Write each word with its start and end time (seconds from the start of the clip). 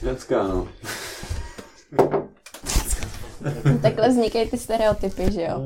Švédská, 0.00 0.42
no. 0.42 0.68
Takhle 3.82 4.08
vznikají 4.08 4.50
ty 4.50 4.58
stereotypy, 4.58 5.32
že 5.32 5.42
jo? 5.42 5.60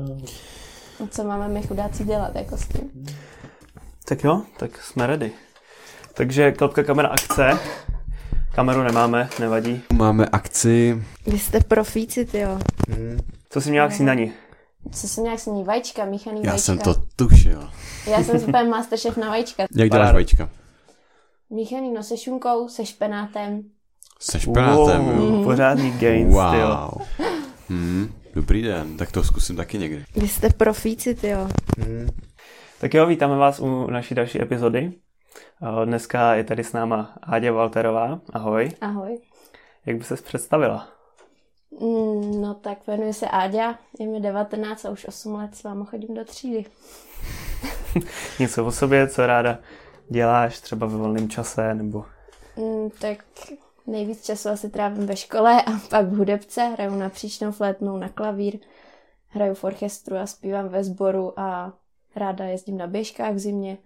A 1.03 1.07
co 1.07 1.23
máme 1.23 1.47
my 1.47 1.61
chudáci 1.61 2.03
dělat 2.03 2.35
jako 2.35 2.57
s 2.57 2.67
tím? 2.67 3.05
Tak 4.05 4.23
jo, 4.23 4.41
tak 4.57 4.83
jsme 4.83 5.07
ready. 5.07 5.31
Takže 6.13 6.51
klapka 6.51 6.83
kamera 6.83 7.09
akce. 7.09 7.59
Kameru 8.55 8.83
nemáme, 8.83 9.29
nevadí. 9.39 9.81
Máme 9.93 10.25
akci. 10.25 11.03
Vy 11.27 11.39
jste 11.39 11.59
profíci, 11.59 12.25
ty 12.25 12.39
jo. 12.39 12.59
Co 13.49 13.61
jsi 13.61 13.69
měla 13.69 13.87
k 13.87 13.91
snídani? 13.91 14.33
Co 14.91 15.07
jsem 15.07 15.23
nějak 15.23 15.39
sní 15.39 15.63
vajíčka, 15.63 16.05
míchaný 16.05 16.41
Já 16.43 16.51
vajíčka. 16.51 16.65
jsem 16.65 16.79
to 16.79 16.93
tušil. 17.15 17.69
Já 18.07 18.23
jsem 18.23 18.39
super 18.39 18.67
masterchef 18.67 19.17
na 19.17 19.29
vajíčka. 19.29 19.65
Jak 19.75 19.89
děláš 19.89 20.13
vajíčka? 20.13 20.49
Míchaný 21.49 21.93
no 21.93 22.03
se 22.03 22.17
šunkou, 22.17 22.67
se 22.69 22.85
špenátem. 22.85 23.74
Se 24.31 24.39
špenátem, 24.39 25.05
Wow, 25.05 25.33
jo. 25.37 25.43
pořádný 25.43 25.91
gains, 25.91 26.35
tyjo. 26.35 26.67
Wow. 26.67 27.01
Hmm, 27.69 28.13
dobrý 28.35 28.61
den, 28.61 28.97
tak 28.97 29.11
to 29.11 29.23
zkusím 29.23 29.55
taky 29.55 29.77
někdy. 29.77 30.05
Vy 30.15 30.27
jste 30.27 30.49
profíci, 30.49 31.15
ty 31.15 31.27
jo. 31.29 31.47
Tak 32.79 32.93
jo, 32.93 33.05
vítáme 33.05 33.37
vás 33.37 33.59
u 33.59 33.87
naší 33.89 34.15
další 34.15 34.41
epizody. 34.41 34.91
Eh, 35.81 35.85
Dneska 35.85 36.33
je 36.35 36.43
tady 36.43 36.63
s 36.63 36.73
náma 36.73 37.13
Áďa 37.23 37.51
Walterová. 37.51 38.19
Ahoj. 38.33 38.71
Ahoj. 38.81 39.17
Jak 39.85 39.97
by 39.97 40.03
ses 40.03 40.21
představila? 40.21 40.87
Mm, 41.81 42.41
No 42.41 42.53
tak 42.53 42.77
jmenuji 42.87 43.13
se 43.13 43.27
Áďa, 43.27 43.75
je 43.99 44.07
mi 44.07 44.19
19 44.19 44.85
a 44.85 44.89
už 44.89 45.05
8 45.07 45.35
let 45.35 45.55
s 45.55 45.63
váma 45.63 45.85
chodím 45.85 46.15
do 46.15 46.25
třídy. 46.25 46.65
Něco 48.39 48.65
o 48.65 48.71
sobě, 48.71 49.07
co 49.07 49.27
ráda 49.27 49.59
děláš 50.09 50.59
třeba 50.59 50.87
ve 50.87 50.97
volném 50.97 51.29
čase, 51.29 51.73
nebo... 51.73 52.05
Mm, 52.57 52.89
tak 53.01 53.17
nejvíc 53.87 54.25
času 54.25 54.49
asi 54.49 54.69
trávím 54.69 55.05
ve 55.05 55.15
škole 55.15 55.61
a 55.61 55.71
pak 55.89 56.05
v 56.05 56.15
hudebce. 56.15 56.61
Hraju 56.61 56.95
na 56.95 57.09
příčnou 57.09 57.51
flétnu, 57.51 57.97
na 57.97 58.09
klavír, 58.09 58.57
hraju 59.27 59.53
v 59.53 59.63
orchestru 59.63 60.17
a 60.17 60.27
zpívám 60.27 60.69
ve 60.69 60.83
sboru 60.83 61.39
a 61.39 61.73
ráda 62.15 62.45
jezdím 62.45 62.77
na 62.77 62.87
běžkách 62.87 63.33
v 63.33 63.39
zimě 63.39 63.77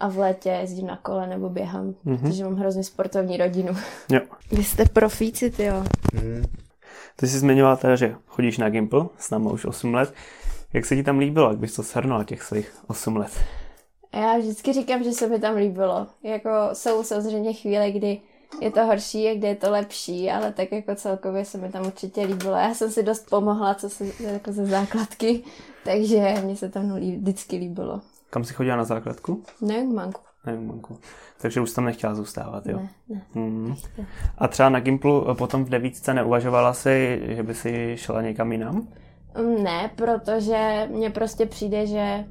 a 0.00 0.08
v 0.08 0.18
létě 0.18 0.48
jezdím 0.48 0.86
na 0.86 0.96
kole 0.96 1.26
nebo 1.26 1.48
běhám, 1.48 1.94
mm-hmm. 2.06 2.20
protože 2.20 2.44
mám 2.44 2.56
hrozně 2.56 2.84
sportovní 2.84 3.36
rodinu. 3.36 3.76
Jo. 4.10 4.20
Vy 4.52 4.64
jste 4.64 4.84
profíci, 4.84 5.50
ty 5.50 5.64
jo. 5.64 5.84
Ty 7.16 7.26
jsi 7.26 7.38
zmiňovala 7.38 7.76
teda, 7.76 7.96
že 7.96 8.14
chodíš 8.26 8.58
na 8.58 8.70
Gimple, 8.70 9.06
s 9.18 9.30
námi 9.30 9.48
už 9.52 9.64
8 9.64 9.94
let. 9.94 10.14
Jak 10.72 10.86
se 10.86 10.96
ti 10.96 11.02
tam 11.02 11.18
líbilo, 11.18 11.50
jak 11.50 11.58
bys 11.58 11.74
to 11.74 11.82
shrnula 11.82 12.24
těch 12.24 12.42
svých 12.42 12.74
8 12.86 13.16
let? 13.16 13.30
Já 14.14 14.38
vždycky 14.38 14.72
říkám, 14.72 15.04
že 15.04 15.12
se 15.12 15.28
mi 15.28 15.38
tam 15.38 15.56
líbilo. 15.56 16.06
Jako 16.22 16.50
jsou 16.72 17.02
samozřejmě 17.02 17.52
chvíle, 17.52 17.90
kdy 17.90 18.20
je 18.60 18.70
to 18.70 18.84
horší 18.86 19.28
a 19.28 19.34
kdy 19.34 19.46
je 19.46 19.54
to 19.56 19.70
lepší, 19.70 20.30
ale 20.30 20.52
tak 20.52 20.72
jako 20.72 20.94
celkově 20.94 21.44
se 21.44 21.58
mi 21.58 21.68
tam 21.68 21.86
určitě 21.86 22.22
líbilo. 22.22 22.52
Já 22.56 22.74
jsem 22.74 22.90
si 22.90 23.02
dost 23.02 23.30
pomohla, 23.30 23.74
co 23.74 23.90
se 23.90 24.04
jako 24.20 24.52
ze 24.52 24.66
základky, 24.66 25.42
takže 25.84 26.34
mně 26.44 26.56
se 26.56 26.68
tam 26.68 26.94
vždycky 26.94 27.56
líbilo. 27.56 28.00
Kam 28.30 28.44
jsi 28.44 28.54
chodila 28.54 28.76
na 28.76 28.84
základku? 28.84 29.42
Nevím, 29.60 29.94
manku. 29.94 30.20
Nevím, 30.46 30.66
manku. 30.68 30.98
Takže 31.40 31.60
už 31.60 31.72
tam 31.72 31.84
nechtěla 31.84 32.14
zůstávat, 32.14 32.66
jo? 32.66 32.78
Ne, 32.78 32.88
ne. 33.08 33.22
Mhm. 33.34 33.74
A 34.38 34.48
třeba 34.48 34.68
na 34.68 34.80
Gimplu 34.80 35.34
potom 35.34 35.64
v 35.64 35.68
devítce 35.68 36.14
neuvažovala 36.14 36.74
si, 36.74 37.22
že 37.28 37.42
by 37.42 37.54
si 37.54 37.96
šla 37.98 38.22
někam 38.22 38.52
jinam? 38.52 38.88
Mm, 39.38 39.62
Ne, 39.62 39.90
protože 39.96 40.88
mně 40.90 41.10
prostě 41.10 41.46
přijde, 41.46 41.86
že 41.86 42.24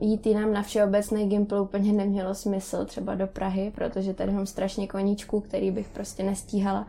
jít 0.00 0.26
jinam 0.26 0.52
na 0.52 0.62
všeobecný 0.62 1.28
Gimpl 1.28 1.54
úplně 1.54 1.92
nemělo 1.92 2.34
smysl, 2.34 2.84
třeba 2.84 3.14
do 3.14 3.26
Prahy, 3.26 3.72
protože 3.74 4.14
tady 4.14 4.32
mám 4.32 4.46
strašně 4.46 4.86
koníčků, 4.86 5.40
který 5.40 5.70
bych 5.70 5.88
prostě 5.88 6.22
nestíhala 6.22 6.86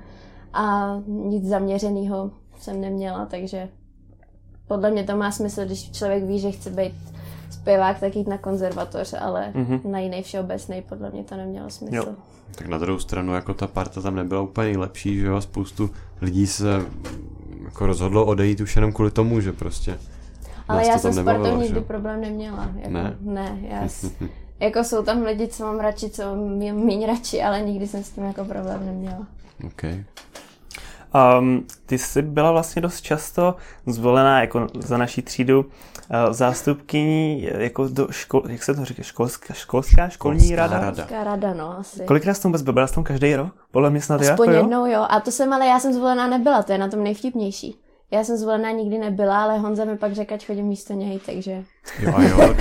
a 0.53 0.95
nic 1.07 1.47
zaměřeného 1.47 2.31
jsem 2.59 2.81
neměla, 2.81 3.25
takže 3.25 3.69
podle 4.67 4.91
mě 4.91 5.03
to 5.03 5.17
má 5.17 5.31
smysl, 5.31 5.65
když 5.65 5.91
člověk 5.91 6.23
ví, 6.23 6.39
že 6.39 6.51
chce 6.51 6.69
být 6.69 6.93
zpěvák, 7.51 7.99
tak 7.99 8.15
jít 8.15 8.27
na 8.27 8.37
konzervatoř, 8.37 9.13
ale 9.19 9.51
mm-hmm. 9.55 9.85
na 9.85 9.99
jiný 9.99 10.23
všeobecný 10.23 10.81
podle 10.81 11.09
mě 11.09 11.23
to 11.23 11.35
nemělo 11.35 11.69
smysl. 11.69 11.95
Jo. 11.95 12.05
Tak 12.55 12.67
na 12.67 12.77
druhou 12.77 12.99
stranu, 12.99 13.33
jako 13.33 13.53
ta 13.53 13.67
parta 13.67 14.01
tam 14.01 14.15
nebyla 14.15 14.41
úplně 14.41 14.65
nejlepší, 14.65 15.19
že 15.19 15.25
jo, 15.25 15.41
spoustu 15.41 15.89
lidí 16.21 16.47
se 16.47 16.85
jako 17.63 17.85
rozhodlo 17.85 18.25
odejít 18.25 18.61
už 18.61 18.75
jenom 18.75 18.93
kvůli 18.93 19.11
tomu, 19.11 19.41
že 19.41 19.53
prostě 19.53 19.99
Ale 20.67 20.87
já 20.87 20.93
jsem 20.97 21.01
tam 21.01 21.13
s 21.13 21.15
nebavilo, 21.15 21.43
partou 21.45 21.59
že 21.59 21.63
nikdy 21.63 21.79
jo? 21.79 21.85
problém 21.87 22.21
neměla. 22.21 22.69
Jako, 22.75 22.89
Ne? 22.89 23.17
Ne, 23.21 23.57
já 23.61 23.81
s, 23.87 24.11
jako 24.59 24.83
jsou 24.83 25.03
tam 25.03 25.21
lidi, 25.21 25.47
co 25.47 25.63
mám 25.63 25.79
radši, 25.79 26.09
co 26.09 26.35
mě 26.35 26.73
méně 26.73 27.07
radši, 27.07 27.43
ale 27.43 27.61
nikdy 27.61 27.87
jsem 27.87 28.03
s 28.03 28.09
tím 28.09 28.23
jako 28.23 28.45
problém 28.45 28.85
neměla. 28.85 29.27
OK. 29.65 29.83
Um, 31.39 31.65
ty 31.85 31.97
jsi 31.97 32.21
byla 32.21 32.51
vlastně 32.51 32.81
dost 32.81 33.01
často 33.01 33.55
zvolená 33.87 34.41
jako 34.41 34.67
za 34.79 34.97
naší 34.97 35.21
třídu 35.21 35.59
uh, 35.59 36.33
zástupkyní 36.33 37.49
jako 37.57 37.87
do 37.87 38.07
škol, 38.11 38.43
jak 38.49 38.63
se 38.63 38.73
to 38.73 38.85
říká, 38.85 39.03
školská, 39.03 39.53
školská 39.53 40.09
školní 40.09 40.39
Školská 40.39 40.55
rada? 40.61 40.79
rada. 40.79 40.91
Školská 41.03 41.23
rada, 41.23 41.53
no, 41.53 41.77
asi. 41.79 42.03
Kolikrát 42.03 42.33
jsi 42.33 42.41
tam 42.41 42.51
vůbec 42.51 42.61
byla? 42.61 42.73
Byla 42.73 42.87
jsi 42.87 42.93
tam 42.95 43.03
každý 43.03 43.35
rok? 43.35 43.53
Podle 43.71 43.89
mě 43.89 44.01
snad 44.01 44.21
Aspoň 44.21 44.49
jo? 44.49 44.55
jednou, 44.55 44.85
jo. 44.85 45.05
A 45.09 45.19
to 45.19 45.31
jsem, 45.31 45.53
ale 45.53 45.65
já 45.65 45.79
jsem 45.79 45.93
zvolená 45.93 46.27
nebyla, 46.27 46.63
to 46.63 46.71
je 46.71 46.77
na 46.77 46.87
tom 46.87 47.03
nejvtipnější. 47.03 47.75
Já 48.13 48.23
jsem 48.23 48.37
zvolená 48.37 48.71
nikdy 48.71 48.97
nebyla, 48.97 49.43
ale 49.43 49.57
Honza 49.59 49.85
mi 49.85 49.97
pak 49.97 50.13
řekl, 50.13 50.33
ať 50.33 50.47
chodím 50.47 50.65
místo 50.65 50.93
něj, 50.93 51.19
takže 51.25 51.63
Jo 51.99 52.13
a 52.15 52.23
jo. 52.23 52.55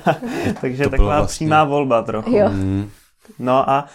Takže 0.60 0.84
To 0.84 0.90
taková 0.90 1.18
vlastně- 1.18 1.34
přímá 1.34 1.64
volba 1.64 2.02
trochu. 2.02 2.30
jo. 2.36 2.48
Mm, 2.48 2.90
No 3.38 3.70
a 3.70 3.86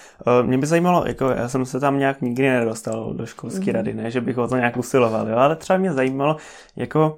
uh, 0.41 0.47
mě 0.47 0.57
by 0.57 0.67
zajímalo, 0.67 1.03
jako 1.07 1.29
já 1.29 1.49
jsem 1.49 1.65
se 1.65 1.79
tam 1.79 1.99
nějak 1.99 2.21
nikdy 2.21 2.49
nedostal 2.49 3.13
do 3.13 3.25
školské 3.25 3.65
mm. 3.71 3.75
rady, 3.75 3.93
ne, 3.93 4.11
že 4.11 4.21
bych 4.21 4.37
o 4.37 4.47
to 4.47 4.55
nějak 4.57 4.77
usiloval, 4.77 5.29
jo, 5.29 5.37
ale 5.37 5.55
třeba 5.55 5.77
mě 5.79 5.93
zajímalo, 5.93 6.35
jako, 6.75 7.17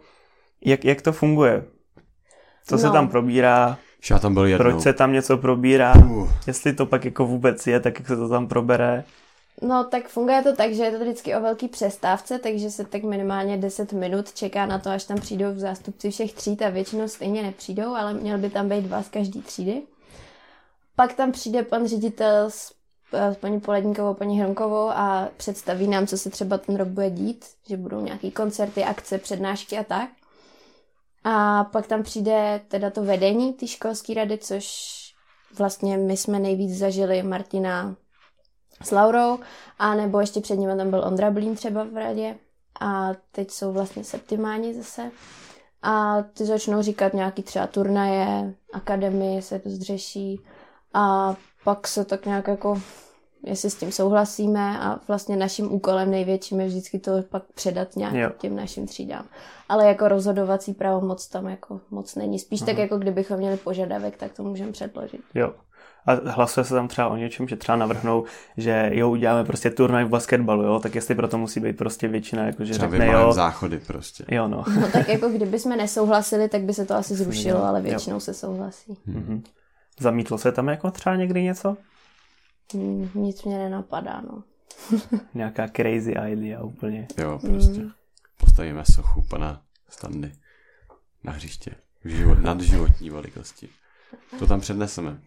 jak, 0.65 0.85
jak 0.85 1.01
to 1.01 1.11
funguje. 1.11 1.63
Co 2.65 2.77
se 2.77 2.87
No. 2.87 2.93
tam 2.93 3.07
probírá, 3.07 3.77
já 4.11 4.19
tam 4.19 4.33
byl 4.33 4.45
jednou. 4.45 4.63
proč 4.69 4.81
se 4.81 4.93
tam 4.93 5.13
něco 5.13 5.37
probírá, 5.37 5.93
Uh, 6.05 6.29
jestli 6.47 6.73
to 6.73 6.85
pak 6.85 7.05
jako 7.05 7.25
vůbec 7.25 7.67
je, 7.67 7.79
tak 7.79 7.99
jak 7.99 8.07
se 8.07 8.15
to 8.15 8.29
tam 8.29 8.47
probere. 8.47 9.03
No 9.61 9.83
tak 9.83 10.07
funguje 10.07 10.43
to 10.43 10.55
tak, 10.55 10.73
že 10.73 10.83
je 10.83 10.91
to 10.91 10.99
vždycky 10.99 11.35
o 11.35 11.41
velký 11.41 11.67
přestávce, 11.67 12.39
takže 12.39 12.71
se 12.71 12.85
tak 12.85 13.03
minimálně 13.03 13.57
10 13.57 13.93
minut 13.93 14.33
čeká 14.33 14.65
na 14.65 14.79
to, 14.79 14.89
až 14.89 15.03
tam 15.03 15.17
přijdou 15.17 15.53
zástupci 15.55 16.11
všech 16.11 16.33
tříd 16.33 16.61
a 16.61 16.69
většinou 16.69 17.07
stejně 17.07 17.43
nepřijdou, 17.43 17.95
ale 17.95 18.13
měl 18.13 18.37
by 18.37 18.49
tam 18.49 18.69
být 18.69 18.81
dva 18.81 19.03
z 19.03 19.09
každý 19.09 19.41
třídy. 19.41 19.81
Pak 20.95 21.13
tam 21.13 21.31
přijde 21.31 21.63
pan 21.63 21.87
ředitel 21.87 22.49
s, 22.49 22.73
s 23.13 23.35
paní 23.35 23.59
Poledníkovou, 23.59 24.13
paní 24.13 24.39
Hronkovou 24.39 24.89
a 24.89 25.29
představí 25.37 25.87
nám, 25.87 26.07
co 26.07 26.17
se 26.17 26.29
třeba 26.29 26.57
ten 26.57 26.75
rok 26.75 26.87
bude 26.87 27.09
dít, 27.09 27.45
že 27.67 27.77
budou 27.77 28.01
nějaký 28.01 28.31
koncerty, 28.31 28.83
akce, 28.83 29.17
přednášky 29.17 29.77
a 29.77 29.83
tak. 29.83 30.09
A 31.23 31.63
pak 31.63 31.87
tam 31.87 32.03
přijde 32.03 32.61
teda 32.67 32.89
to 32.89 33.03
vedení 33.03 33.53
té 33.53 33.67
školské 33.67 34.13
rady, 34.13 34.37
což 34.37 34.93
vlastně 35.57 35.97
my 35.97 36.17
jsme 36.17 36.39
nejvíc 36.39 36.77
zažili 36.77 37.23
Martina 37.23 37.95
s 38.81 38.91
Laurou, 38.91 39.39
a 39.79 39.95
nebo 39.95 40.19
ještě 40.19 40.41
před 40.41 40.55
nimi 40.55 40.77
tam 40.77 40.89
byl 40.89 41.03
Ondra 41.05 41.31
Blín 41.31 41.55
třeba 41.55 41.83
v 41.83 41.97
radě 41.97 42.35
a 42.79 43.11
teď 43.31 43.51
jsou 43.51 43.71
vlastně 43.71 44.03
septimáni 44.03 44.73
zase 44.73 45.11
a 45.81 46.21
ty 46.21 46.45
začnou 46.45 46.81
říkat 46.81 47.13
nějaký 47.13 47.43
třeba 47.43 47.67
turnaje, 47.67 48.53
akademie 48.73 49.41
se 49.41 49.59
to 49.59 49.69
zřeší 49.69 50.39
a 50.93 51.35
pak 51.63 51.87
se 51.87 52.05
tak 52.05 52.25
nějak 52.25 52.47
jako 52.47 52.81
jestli 53.45 53.69
s 53.69 53.75
tím 53.75 53.91
souhlasíme 53.91 54.79
a 54.79 54.99
vlastně 55.07 55.37
naším 55.37 55.73
úkolem 55.73 56.11
největším 56.11 56.61
je 56.61 56.67
vždycky 56.67 56.99
to 56.99 57.11
pak 57.29 57.43
předat 57.53 57.95
nějak 57.95 58.13
Jo. 58.13 58.29
těm 58.37 58.55
našim 58.55 58.87
třídám. 58.87 59.25
Ale 59.69 59.87
jako 59.87 60.07
rozhodovací 60.07 60.73
pravomoc 60.73 61.27
tam 61.27 61.47
jako 61.47 61.81
moc 61.91 62.15
není. 62.15 62.39
Spíš 62.39 62.61
tak 62.61 62.77
jako 62.77 62.97
kdybychom 62.97 63.37
měli 63.37 63.57
požadavek, 63.57 64.17
tak 64.17 64.33
to 64.33 64.43
můžeme 64.43 64.71
předložit. 64.71 65.21
Jo. 65.33 65.53
A 66.05 66.13
hlasuje 66.31 66.63
se 66.63 66.73
tam 66.73 66.87
třeba 66.87 67.07
o 67.07 67.15
něčem, 67.15 67.47
že 67.47 67.55
třeba 67.55 67.75
navrhnou, 67.75 68.25
že 68.57 68.89
jo, 68.93 69.09
uděláme 69.09 69.43
prostě 69.43 69.69
turnaj 69.69 70.05
v 70.05 70.09
basketbalu, 70.09 70.63
jo, 70.63 70.79
tak 70.79 70.95
jestli 70.95 71.15
proto 71.15 71.37
musí 71.37 71.59
být 71.59 71.77
prostě 71.77 72.07
většina, 72.07 72.45
jako 72.45 72.65
že 72.65 72.73
třeba 72.73 72.89
řekne 72.91 73.07
jo, 73.07 73.33
záchody 73.33 73.79
prostě. 73.79 74.25
jo, 74.31 74.47
no. 74.47 74.63
No 74.81 74.87
tak 74.93 75.07
jako 75.09 75.29
kdyby 75.29 75.59
jsme 75.59 75.77
nesouhlasili, 75.77 76.49
tak 76.49 76.61
by 76.61 76.73
se 76.73 76.85
to 76.85 76.95
asi 76.95 77.15
zrušilo, 77.15 77.59
Jo. 77.59 77.65
ale 77.65 77.81
většinou 77.81 78.19
se 78.19 78.33
souhlasí. 78.33 78.97
Mhm. 79.05 79.43
Zamítlo 79.99 80.37
se 80.37 80.51
tam 80.51 80.67
jako 80.67 80.91
třeba 80.91 81.15
někdy 81.15 81.43
něco? 81.43 81.77
Hmm, 82.73 83.09
Nic 83.15 83.43
mě 83.43 83.57
nenapadá, 83.57 84.21
no. 84.21 84.43
Nějaká 85.33 85.67
crazy 85.67 86.13
idea 86.27 86.63
úplně. 86.63 87.07
Jo, 87.21 87.39
prostě. 87.47 87.79
Mm. 87.79 87.91
Postavíme 88.37 88.83
sochu 88.85 89.21
pana 89.29 89.61
Standy 89.89 90.31
na 91.23 91.31
hřiště. 91.31 91.71
V 92.03 92.09
život, 92.09 92.39
nad 92.41 92.61
životní 92.61 93.09
velikosti. 93.09 93.69
To 94.39 94.47
tam 94.47 94.59
předneseme, 94.61 95.17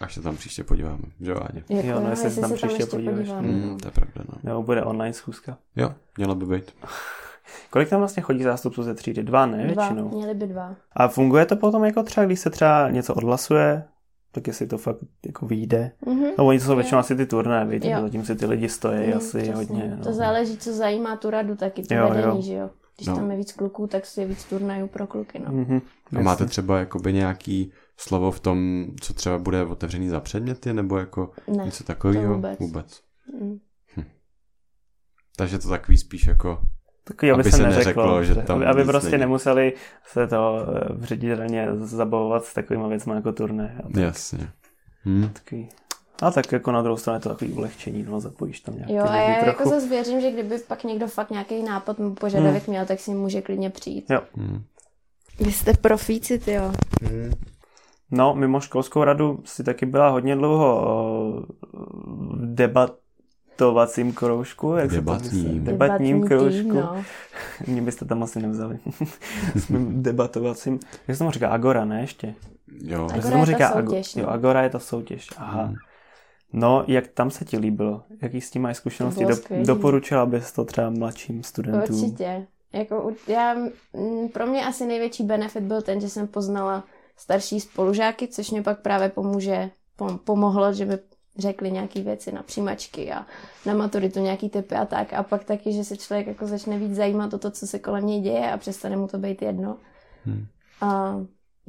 až 0.00 0.14
se 0.14 0.22
tam 0.22 0.36
příště 0.36 0.64
podíváme. 0.64 1.02
Že 1.20 1.30
jo, 1.30 1.40
Áně? 1.50 1.64
Jako, 1.68 1.88
Jo, 1.88 2.00
no, 2.00 2.10
jestli 2.10 2.30
se 2.30 2.40
tam 2.40 2.52
příště 2.52 2.66
ještě 2.82 2.86
podíváš. 2.96 3.16
podíváme, 3.16 3.48
Mm, 3.48 3.68
no. 3.68 3.76
to 3.78 3.88
je 3.88 3.92
pravda, 3.92 4.24
no. 4.28 4.34
Nebo 4.42 4.62
bude 4.62 4.82
online 4.84 5.12
schůzka. 5.12 5.58
Jo, 5.76 5.94
měla 6.18 6.34
by 6.34 6.46
být. 6.46 6.74
Kolik 7.70 7.88
tam 7.88 7.98
vlastně 7.98 8.22
chodí 8.22 8.42
zástupců 8.42 8.82
ze 8.82 8.94
třídy? 8.94 9.22
Dva, 9.22 9.46
ne? 9.46 9.66
Dva, 9.66 9.88
Většinou. 9.88 10.08
měli 10.08 10.34
by 10.34 10.46
dva. 10.46 10.74
A 10.92 11.08
funguje 11.08 11.46
to 11.46 11.56
potom 11.56 11.84
jako 11.84 12.02
třeba, 12.02 12.26
když 12.26 12.40
se 12.40 12.50
třeba 12.50 12.90
něco 12.90 13.14
odhlasuje, 13.14 13.84
tak 14.32 14.46
jestli 14.46 14.66
to 14.66 14.78
fakt 14.78 14.98
jako 15.26 15.46
vyjde. 15.46 15.90
Mhm. 16.06 16.24
No 16.38 16.46
oni 16.46 16.58
to 16.58 16.64
jsou 16.64 16.74
většinou 16.76 16.96
Jo. 16.96 17.00
asi 17.00 17.16
ty 17.16 17.26
turné, 17.26 17.64
víte, 17.64 17.88
Jo. 17.90 18.00
zatím 18.00 18.24
si 18.24 18.34
ty 18.36 18.46
lidi 18.46 18.68
stojí 18.68 19.06
Mm, 19.08 19.16
asi 19.16 19.38
přesně. 19.38 19.54
hodně. 19.54 19.94
No. 19.98 20.04
To 20.04 20.12
záleží, 20.12 20.56
co 20.58 20.72
zajímá 20.72 21.16
tu 21.16 21.30
radu 21.30 21.56
taky, 21.56 21.82
to 21.82 21.94
Jo, 21.94 22.08
vedení, 22.08 22.26
jo. 22.36 22.42
že 22.42 22.54
jo. 22.54 22.70
Když 22.96 23.08
No. 23.08 23.16
tam 23.16 23.30
je 23.30 23.36
víc 23.36 23.52
kluků, 23.52 23.86
tak 23.86 24.02
je 24.18 24.26
víc 24.26 24.44
turnajů 24.44 24.86
pro 24.86 25.06
kluky, 25.06 25.38
no. 25.46 25.52
Mhm, 25.52 25.80
A 26.16 26.20
máte 26.20 26.46
třeba 26.46 26.78
jakoby 26.78 27.12
nějaký 27.12 27.72
slovo 27.96 28.30
v 28.30 28.40
tom, 28.40 28.86
co 29.00 29.14
třeba 29.14 29.38
bude 29.38 29.62
otevřený 29.66 30.08
za 30.08 30.20
předměty, 30.20 30.72
nebo 30.72 30.98
jako 30.98 31.30
Ne, 31.56 31.64
něco 31.64 31.84
takového? 31.84 32.34
vůbec. 32.34 32.58
vůbec. 32.58 33.00
Mm. 33.42 33.58
Takže 35.36 35.58
to 35.58 35.68
takový 35.68 35.98
spíš 35.98 36.26
jako... 36.26 36.60
Takový, 37.04 37.30
aby, 37.32 37.40
aby 37.40 37.50
se 37.52 37.62
neřeklo, 37.62 37.78
neřeklo, 37.78 38.24
že 38.24 38.34
tam 38.34 38.56
aby, 38.56 38.66
aby 38.66 38.84
prostě 38.84 39.10
není. 39.10 39.20
nemuseli 39.20 39.72
se 40.06 40.26
to 40.26 40.56
eh, 40.60 40.92
v 40.94 41.04
ředitelně 41.04 41.68
zabavovat 41.76 42.44
s 42.44 42.54
takovými 42.54 42.88
věcmi 42.88 43.14
jako 43.14 43.32
turné. 43.32 43.76
A 43.78 43.82
tak, 43.82 44.02
Jasně. 44.02 44.48
Hm. 45.04 45.28
takový. 45.32 45.68
A 46.22 46.30
tak 46.30 46.52
jako 46.52 46.72
na 46.72 46.82
druhou 46.82 46.96
stranu 46.96 47.16
je 47.16 47.20
to 47.20 47.28
takový 47.28 47.52
ulehčení, 47.52 48.02
no, 48.02 48.20
zapojíš 48.20 48.60
tam 48.60 48.74
nějaký 48.76 48.94
Jo, 48.94 49.04
a 49.08 49.16
já 49.16 49.34
trochu. 49.34 49.46
jako 49.46 49.68
zase 49.68 49.88
věřím, 49.88 50.20
že 50.20 50.30
kdyby 50.30 50.58
pak 50.58 50.84
někdo 50.84 51.06
fakt 51.06 51.30
nějaký 51.30 51.62
nápad 51.62 51.98
nebo 51.98 52.14
požadavek 52.14 52.68
měl, 52.68 52.86
tak 52.86 53.00
si 53.00 53.10
může 53.10 53.42
klidně 53.42 53.70
přijít. 53.70 54.04
Jo. 54.10 54.20
Hm. 54.36 54.62
Vy 55.40 55.52
jste 55.52 55.72
profíci, 55.74 56.38
ty 56.38 56.52
jo. 56.52 56.72
No, 58.10 58.34
mimo 58.34 58.60
školskou 58.60 59.04
radu 59.04 59.40
si 59.44 59.64
taky 59.64 59.86
byla 59.86 60.08
hodně 60.08 60.36
dlouho 60.36 60.88
o, 60.88 61.32
v 62.36 62.54
debatovacím 62.54 64.12
kroužku. 64.12 64.72
Jak 64.72 64.90
se 64.90 64.96
to 64.96 65.00
Debatním. 65.00 65.32
myslí? 65.44 65.60
Debatním 65.60 66.20
Debatní 66.20 66.28
kroužku. 66.38 66.72
no. 66.80 67.02
Mě 67.66 67.82
byste 67.82 68.04
tam 68.04 68.22
asi 68.22 68.42
nevzali. 68.42 68.78
S 69.56 69.68
mým 69.68 70.02
debatovacím. 70.02 70.80
Jak 71.08 71.14
se 71.14 71.18
tomu 71.18 71.30
říká? 71.30 71.48
Agora, 71.48 71.84
ne 71.84 72.00
ještě? 72.00 72.34
Jo. 72.82 73.08
Jak 73.14 73.22
se 73.22 73.28
Agora 73.28 73.30
tomu 73.30 73.40
je 73.40 73.46
ta 73.46 73.52
říká? 73.52 73.72
soutěž, 73.72 74.16
Ago- 74.16 74.20
Jo, 74.20 74.26
no. 74.26 74.32
Agora 74.32 74.62
je 74.62 74.70
ta 74.70 74.78
soutěž. 74.78 75.28
Aha. 75.36 75.64
Hm. 75.66 75.74
No, 76.52 76.84
jak 76.86 77.06
tam 77.08 77.30
se 77.30 77.44
ti 77.44 77.58
líbilo? 77.58 78.02
Jaký 78.22 78.40
s 78.40 78.50
tím 78.50 78.62
máš 78.62 78.76
zkušenosti? 78.76 79.24
Do, 79.24 79.34
doporučila 79.64 80.26
bys 80.26 80.52
to 80.52 80.64
třeba 80.64 80.90
mladším 80.90 81.42
studentům? 81.42 82.02
Určitě. 82.02 82.46
Jako, 82.72 83.12
já, 83.28 83.54
pro 84.32 84.46
mě 84.46 84.66
asi 84.66 84.86
největší 84.86 85.22
benefit 85.24 85.62
byl 85.62 85.82
ten, 85.82 86.00
že 86.00 86.08
jsem 86.08 86.26
poznala 86.26 86.84
starší 87.16 87.60
spolužáky, 87.60 88.28
což 88.28 88.50
mě 88.50 88.62
pak 88.62 88.80
právě 88.80 89.08
pomůže, 89.08 89.70
pom, 89.96 90.18
pomohlo, 90.18 90.72
že 90.72 90.84
mi 90.84 90.98
řekli 91.38 91.70
nějaké 91.70 92.00
věci 92.00 92.32
na 92.32 92.42
přijímačky 92.42 93.12
a 93.12 93.26
na 93.66 93.74
maturitu 93.74 94.20
nějaký 94.20 94.48
typy 94.48 94.74
a 94.74 94.84
tak. 94.84 95.12
A 95.12 95.22
pak 95.22 95.44
taky, 95.44 95.72
že 95.72 95.84
se 95.84 95.96
člověk 95.96 96.26
jako 96.26 96.46
začne 96.46 96.78
víc 96.78 96.94
zajímat 96.94 97.34
o 97.34 97.38
to, 97.38 97.50
co 97.50 97.66
se 97.66 97.78
kolem 97.78 98.06
něj 98.06 98.20
děje 98.20 98.52
a 98.52 98.58
přestane 98.58 98.96
mu 98.96 99.08
to 99.08 99.18
být 99.18 99.42
jedno. 99.42 99.76
Hm. 100.26 100.46
A 100.80 101.20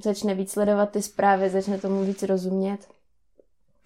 začne 0.04 0.34
víc 0.34 0.52
sledovat 0.52 0.92
ty 0.92 1.02
zprávy, 1.02 1.50
začne 1.50 1.78
tomu 1.78 2.04
víc 2.04 2.24
rozumět. 2.24 2.88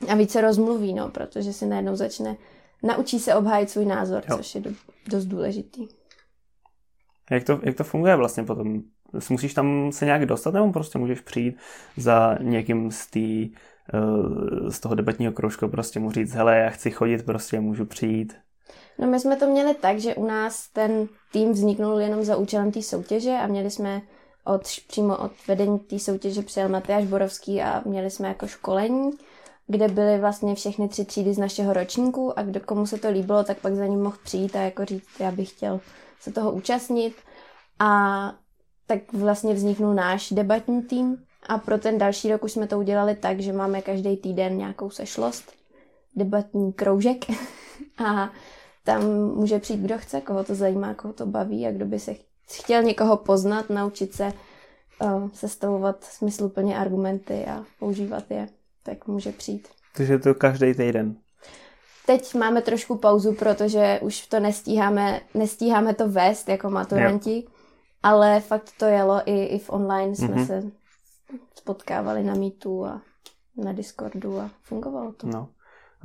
A 0.08 0.16
více 0.16 0.42
rozmluví, 0.42 0.94
no, 0.94 1.10
protože 1.10 1.54
si 1.54 1.66
najednou 1.66 1.96
začne, 1.96 2.38
naučí 2.84 3.20
se 3.20 3.36
obhájit 3.36 3.70
svůj 3.70 3.86
názor, 3.86 4.24
Jo. 4.30 4.38
což 4.38 4.56
je 4.56 4.62
do, 4.62 4.72
dost 5.08 5.26
důležitý. 5.26 5.88
Jak 7.32 7.44
to, 7.44 7.60
jak 7.64 7.78
to 7.78 7.84
funguje 7.84 8.16
vlastně 8.16 8.44
potom? 8.44 8.84
Musíš 9.30 9.54
tam 9.54 9.92
se 9.92 10.06
nějak 10.06 10.26
dostat, 10.26 10.54
nebo 10.54 10.72
prostě 10.72 11.00
můžeš 11.00 11.22
přijít 11.22 11.58
za 11.98 12.38
někým 12.42 12.92
z, 12.92 13.08
tý, 13.08 13.50
eh, 13.94 14.72
z 14.72 14.80
toho 14.80 14.96
debatního 14.96 15.32
kroužku, 15.32 15.68
prostě 15.68 16.00
mu 16.00 16.12
říct, 16.12 16.34
hele, 16.34 16.58
já 16.58 16.70
chci 16.70 16.92
chodit, 16.92 17.26
prostě 17.26 17.60
můžu 17.60 17.86
přijít. 17.86 18.34
No 19.00 19.08
my 19.08 19.20
jsme 19.20 19.36
to 19.36 19.48
měli 19.48 19.74
tak, 19.74 20.00
že 20.00 20.16
u 20.16 20.26
nás 20.26 20.68
ten 20.74 21.08
tým 21.32 21.52
vzniknul 21.52 22.00
jenom 22.00 22.24
za 22.24 22.36
účelem 22.36 22.72
té 22.72 22.82
soutěže 22.82 23.32
a 23.32 23.48
měli 23.48 23.72
jsme 23.72 24.02
od, 24.44 24.62
přímo 24.88 25.18
od 25.18 25.32
vedení 25.48 25.80
té 25.80 26.00
soutěže 26.00 26.42
přijel 26.42 26.70
Matyáš 26.70 27.06
Borovský 27.06 27.62
a 27.62 27.82
měli 27.86 28.10
jsme 28.10 28.28
jako 28.28 28.48
školení, 28.48 29.12
kde 29.68 29.88
byly 29.88 30.20
vlastně 30.20 30.56
všechny 30.56 30.88
tři 30.88 31.06
třídy 31.06 31.34
z 31.34 31.38
našeho 31.38 31.74
ročníku 31.74 32.40
a 32.40 32.44
kdo, 32.44 32.60
komu 32.60 32.86
se 32.86 32.98
to 32.98 33.10
líbilo, 33.10 33.44
tak 33.44 33.58
pak 33.60 33.76
za 33.76 33.86
ním 33.86 34.04
mohl 34.04 34.18
přijít 34.24 34.56
a 34.56 34.62
jako 34.62 34.86
říct, 34.86 35.20
já 35.20 35.32
bych 35.32 35.50
chtěl 35.50 35.80
se 36.20 36.32
toho 36.32 36.52
účastnit. 36.52 37.14
A 37.80 38.34
tak 38.90 39.14
vlastně 39.14 39.54
vzniknul 39.54 39.94
náš 39.94 40.32
debatní 40.32 40.82
tým 40.82 41.18
a 41.48 41.58
pro 41.58 41.78
ten 41.78 41.98
další 41.98 42.32
rok 42.32 42.44
už 42.44 42.52
jsme 42.52 42.68
to 42.68 42.80
udělali 42.80 43.16
tak, 43.16 43.40
že 43.40 43.54
máme 43.54 43.82
každý 43.82 44.18
týden 44.18 44.58
nějakou 44.58 44.90
sešlost, 44.90 45.52
debatní 46.16 46.74
kroužek 46.74 47.26
a 48.06 48.30
tam 48.84 49.06
může 49.36 49.60
přijít 49.60 49.82
kdo 49.82 49.98
chce, 49.98 50.22
koho 50.22 50.44
to 50.44 50.56
zajímá, 50.56 50.94
koho 50.94 51.14
to 51.14 51.26
baví 51.26 51.68
a 51.68 51.72
kdo 51.72 51.86
by 51.86 52.00
se 52.00 52.16
chtěl 52.52 52.84
někoho 52.84 53.18
poznat, 53.18 53.70
naučit 53.70 54.14
se 54.14 54.34
uh, 55.02 55.30
sestavovat 55.34 56.04
smysluplně 56.04 56.78
argumenty 56.78 57.46
a 57.46 57.64
používat 57.80 58.24
je, 58.30 58.48
tak 58.84 59.08
může 59.08 59.32
přijít. 59.32 59.68
Takže 59.96 60.14
je 60.14 60.20
to 60.20 60.34
každý 60.34 60.74
týden. 60.74 61.16
Teď 62.06 62.36
máme 62.36 62.62
trošku 62.62 62.98
pauzu, 62.98 63.34
protože 63.34 64.00
už 64.02 64.28
to 64.28 64.40
nestíháme, 64.40 65.22
nestíháme 65.34 65.94
to 65.94 66.10
vést 66.10 66.50
jako 66.50 66.70
maturanti, 66.70 67.46
ale 68.04 68.40
fakt 68.40 68.72
to 68.78 68.86
jelo 68.86 69.22
i, 69.25 69.44
i 69.46 69.60
v 69.60 69.69
online 69.69 70.16
jsme 70.16 70.28
Mhm. 70.28 70.46
se 70.46 70.63
spotkávali 71.56 72.24
na 72.24 72.34
Meetu 72.36 72.86
a 72.86 73.01
na 73.63 73.74
Discordu 73.74 74.40
a 74.40 74.50
fungovalo 74.63 75.12
to. 75.12 75.28
No. 75.28 75.48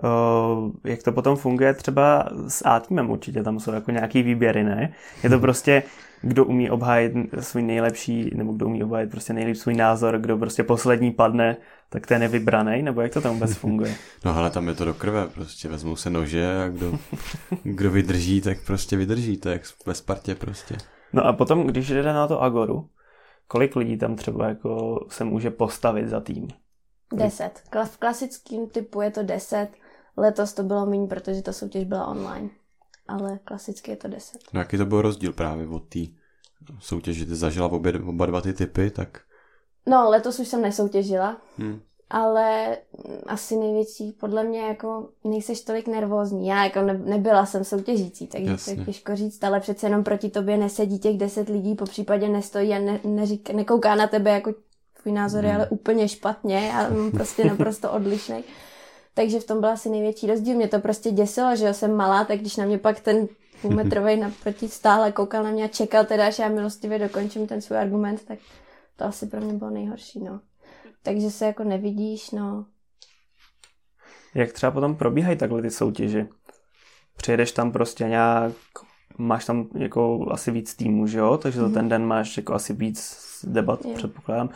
Uh, 0.05 0.71
jak 0.85 1.03
to 1.03 1.13
potom 1.13 1.37
funguje 1.37 1.75
třeba 1.75 2.29
s 2.49 2.67
A-týmem 2.67 3.11
určitě, 3.11 3.43
tam 3.43 3.61
jsou 3.61 3.73
jako 3.73 3.91
nějaký 3.91 4.23
výběry, 4.23 4.65
ne? 4.65 4.93
Je 5.23 5.31
to 5.31 5.39
prostě, 5.39 5.83
kdo 6.23 6.45
umí 6.45 6.71
obhájit 6.71 7.13
svůj 7.41 7.63
nejlepší, 7.63 8.31
nebo 8.35 8.53
kdo 8.53 8.67
umí 8.67 8.85
obhájit 8.85 9.11
prostě 9.11 9.33
nejlepší 9.33 9.61
svůj 9.61 9.75
názor, 9.75 10.19
kdo 10.19 10.39
prostě 10.39 10.63
poslední 10.63 11.11
padne, 11.11 11.57
tak 11.89 12.07
ten 12.07 12.23
je 12.23 12.29
vybraný, 12.29 12.83
nebo 12.83 13.01
jak 13.01 13.13
to 13.13 13.21
tam 13.21 13.35
vůbec 13.35 13.55
funguje? 13.55 13.95
No 14.25 14.37
ale 14.37 14.51
tam 14.51 14.69
je 14.69 14.75
to 14.75 14.85
do 14.85 14.95
krve, 14.95 15.27
prostě 15.29 15.69
vezmou 15.69 15.97
se 15.97 16.11
nože 16.11 16.63
a 16.65 16.69
kdo, 16.69 16.93
kdo 17.63 17.91
vydrží, 17.91 18.41
tak 18.41 18.59
prostě 18.67 18.97
vydrží, 18.97 19.37
to 19.37 19.49
je 19.49 19.53
jak 19.53 19.63
ve 19.87 19.95
Spartě 19.95 20.35
prostě. 20.35 20.77
No 21.15 21.27
a 21.27 21.33
potom, 21.33 21.67
když 21.67 21.89
jde 21.89 22.03
na 22.03 22.27
to 22.27 22.43
Agoru, 22.43 22.91
kolik 23.49 23.77
lidí 23.77 23.99
tam 23.99 24.17
třeba 24.17 24.49
jako 24.49 25.01
se 25.09 25.25
může 25.25 25.51
postavit 25.51 26.09
za 26.09 26.21
tým? 26.21 26.49
Deset. 27.13 27.63
V 27.85 27.99
klasickém 27.99 28.69
typu 28.69 29.01
je 29.01 29.11
to 29.11 29.23
deset. 29.23 29.69
Letos 30.17 30.53
to 30.53 30.63
bylo 30.63 30.87
méně, 30.87 31.07
protože 31.07 31.43
ta 31.43 31.53
soutěž 31.53 31.85
byla 31.85 32.07
online. 32.07 32.51
Ale 33.09 33.39
klasicky 33.45 33.91
je 33.91 33.97
to 33.97 34.09
deset. 34.09 34.43
No 34.53 34.61
jaký 34.61 34.79
to 34.79 34.87
byl 34.87 35.03
rozdíl 35.03 35.33
právě 35.33 35.69
od 35.69 35.89
té 35.89 35.99
soutěže, 36.79 37.19
že 37.19 37.27
ty 37.27 37.35
zažila 37.35 37.73
obě, 37.73 37.93
oba 37.93 38.27
dva 38.27 38.41
ty 38.41 38.53
typy, 38.53 38.91
tak 38.91 39.21
No, 39.87 40.11
letos 40.11 40.39
už 40.41 40.49
jsem 40.49 40.63
nesoutěžila, 40.63 41.37
hm, 41.59 41.81
ale 42.11 42.77
mm, 43.09 43.19
asi 43.27 43.57
největší, 43.57 44.13
podle 44.13 44.45
mě 44.45 44.61
jako 44.61 45.09
nejseš 45.25 45.61
tolik 45.61 45.89
nervózní. 45.89 46.47
Já 46.47 46.65
jako 46.65 46.83
ne, 46.83 46.99
nebyla 47.05 47.47
jsem 47.47 47.65
soutěžící, 47.65 48.27
takže 48.27 48.51
Jasně. 48.51 48.75
to 48.75 48.81
je 48.81 48.87
těžko 48.87 49.17
říct, 49.17 49.45
ale 49.45 49.61
přece 49.61 49.87
jenom 49.87 50.05
proti 50.05 50.31
tobě 50.31 50.57
nesedí 50.57 50.99
těch 50.99 51.19
deset 51.19 51.49
lidí, 51.49 51.75
po 51.75 51.85
případě 51.85 52.29
nestojí 52.29 52.73
a 52.73 52.79
ne, 52.79 53.01
neřík, 53.05 53.51
nekouká 53.51 53.95
na 53.95 54.07
tebe 54.07 54.31
jako 54.31 54.55
tvůj 55.03 55.15
názor 55.15 55.45
je 55.45 55.51
Hmm. 55.51 55.61
ale 55.61 55.69
úplně 55.69 56.09
špatně 56.09 56.73
a 56.75 56.89
on 56.89 57.11
prostě 57.11 57.45
naprosto 57.51 57.93
odlišný. 57.93 58.45
Takže 59.15 59.41
v 59.41 59.47
tom 59.47 59.61
byl 59.61 59.69
asi 59.69 59.89
největší 59.89 60.27
rozdíl. 60.27 60.57
Mě 60.57 60.69
to 60.69 60.79
prostě 60.79 61.11
děsilo, 61.11 61.57
že 61.57 61.67
jo, 61.67 61.75
jsem 61.75 61.97
malá, 61.97 62.25
tak 62.25 62.39
když 62.41 62.57
na 62.57 62.65
mě 62.65 62.79
pak 62.79 63.01
ten 63.01 63.29
půlmetrový 63.63 64.17
naproti 64.21 64.69
stál 64.69 65.03
a 65.03 65.13
koukal 65.13 65.45
na 65.45 65.51
mě 65.51 65.65
a 65.65 65.69
čekal 65.69 66.05
teda, 66.05 66.27
až 66.27 66.39
já 66.39 66.49
milostivě 66.49 66.99
dokončím 66.99 67.47
ten 67.47 67.61
svůj 67.61 67.79
argument, 67.79 68.25
tak 68.25 68.39
to 68.97 69.05
asi 69.05 69.27
pro 69.27 69.41
mě 69.41 69.53
bylo 69.53 69.71
nejhorší, 69.71 70.21
no. 70.21 70.41
Takže 71.05 71.31
se 71.31 71.47
jako 71.47 71.65
nevidíš, 71.65 72.31
no. 72.31 72.67
Jak 74.35 74.53
třeba 74.53 74.73
potom 74.73 74.97
probíhají 74.97 75.37
takhle 75.37 75.63
ty 75.63 75.71
soutěže? 75.71 76.27
Přijedeš 77.17 77.53
tam 77.53 77.73
prostě 77.73 78.05
nějak, 78.05 78.53
máš 79.19 79.45
tam 79.45 79.69
jako 79.75 80.27
asi 80.31 80.51
víc 80.51 80.75
týmů, 80.75 81.07
že 81.07 81.19
jo? 81.19 81.39
Takže 81.39 81.59
za 81.61 81.65
Mhm. 81.67 81.75
ten 81.75 81.89
den 81.89 82.07
máš 82.07 82.37
jako 82.37 82.55
asi 82.55 82.73
víc 82.75 83.19
debat, 83.49 83.85
Jo. 83.85 83.95
předpokládám. 83.95 84.49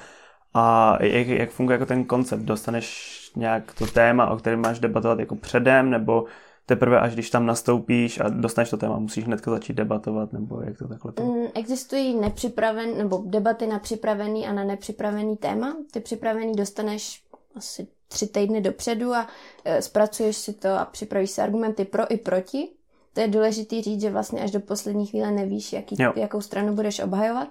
A 0.55 0.97
jak, 1.05 1.27
jak 1.27 1.51
funguje 1.51 1.75
jako 1.75 1.87
ten 1.87 2.05
koncept? 2.05 2.41
Dostaneš 2.43 3.15
nějak 3.37 3.75
to 3.75 3.87
téma, 3.87 4.31
o 4.31 4.37
kterém 4.37 4.61
máš 4.61 4.79
debatovat 4.79 5.19
jako 5.19 5.37
předem, 5.37 5.91
nebo 5.91 6.25
teprve 6.69 7.01
až 7.01 7.15
když 7.15 7.31
tam 7.31 7.47
nastoupíš 7.47 8.21
a 8.21 8.29
dostaneš 8.29 8.71
to 8.71 8.77
téma, 8.77 8.99
musíš 8.99 9.25
hnedka 9.25 9.51
začít 9.51 9.73
debatovat, 9.73 10.33
nebo 10.33 10.61
jak 10.61 10.79
to 10.79 10.89
takhle 10.89 11.13
to? 11.13 11.23
Mm, 11.23 11.47
Existují 11.55 12.15
nepřipraven, 12.21 12.99
nebo 12.99 13.23
debaty 13.27 13.67
na 13.67 13.79
připravený 13.79 14.47
a 14.47 14.53
na 14.53 14.65
nepřipravený 14.65 15.37
téma. 15.37 15.77
Ty 15.93 16.01
připravený 16.01 16.53
dostaneš 16.53 17.23
asi 17.55 17.87
tři 18.09 18.27
týdny 18.27 18.61
dopředu 18.61 19.15
a 19.15 19.27
e, 19.65 19.83
zpracuješ 19.83 20.37
si 20.37 20.53
to 20.53 20.69
a 20.69 20.85
připravíš 20.85 21.31
si 21.31 21.41
argumenty 21.41 21.85
pro 21.85 22.13
i 22.13 22.17
proti. 22.17 22.69
To 23.13 23.21
je 23.21 23.29
důležité 23.29 23.83
říct, 23.83 24.01
že 24.01 24.11
vlastně 24.11 24.41
až 24.41 24.51
do 24.51 24.61
poslední 24.61 25.07
chvíle 25.07 25.31
nevíš, 25.31 25.73
jaký, 25.73 25.97
Jo. 25.99 26.13
jakou 26.17 26.41
stranu 26.41 26.75
budeš 26.75 27.01
obhajovat. 27.01 27.49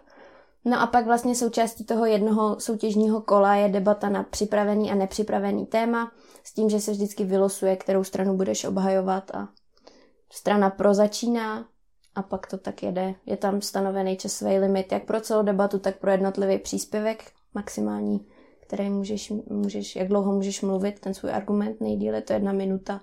No 0.68 0.82
a 0.82 0.88
pak 0.88 1.06
vlastně 1.06 1.36
součástí 1.36 1.86
toho 1.86 2.06
jednoho 2.06 2.60
soutěžního 2.60 3.22
kola 3.22 3.56
je 3.56 3.70
debata 3.70 4.10
na 4.10 4.24
připravený 4.24 4.92
a 4.92 4.96
nepřipravený 4.96 5.66
téma, 5.66 6.12
s 6.44 6.54
tím, 6.54 6.70
že 6.70 6.80
se 6.80 6.92
vždycky 6.92 7.24
vylosuje, 7.24 7.76
kterou 7.76 8.04
stranu 8.04 8.38
budeš 8.38 8.66
obhajovat 8.66 9.36
a 9.36 9.50
strana 10.32 10.70
pro 10.70 10.94
začíná 10.94 11.68
a 12.16 12.22
pak 12.22 12.48
to 12.48 12.58
tak 12.58 12.84
jede. 12.84 13.16
Je 13.26 13.38
tam 13.38 13.62
stanovený 13.62 14.18
časový 14.18 14.58
limit 14.60 14.92
jak 14.92 15.06
pro 15.06 15.22
celou 15.22 15.44
debatu, 15.44 15.80
tak 15.80 15.98
pro 15.98 16.12
jednotlivý 16.12 16.58
příspěvek 16.60 17.24
maximální, 17.54 18.28
který 18.68 18.90
můžeš, 18.90 19.34
můžeš, 19.50 19.96
jak 19.96 20.08
dlouho 20.08 20.32
můžeš 20.32 20.62
mluvit, 20.62 21.00
ten 21.00 21.14
svůj 21.14 21.32
argument, 21.32 21.82
nejdíle 21.82 22.22
to 22.22 22.34
je 22.34 22.38
jedna 22.38 22.52
minuta. 22.52 23.02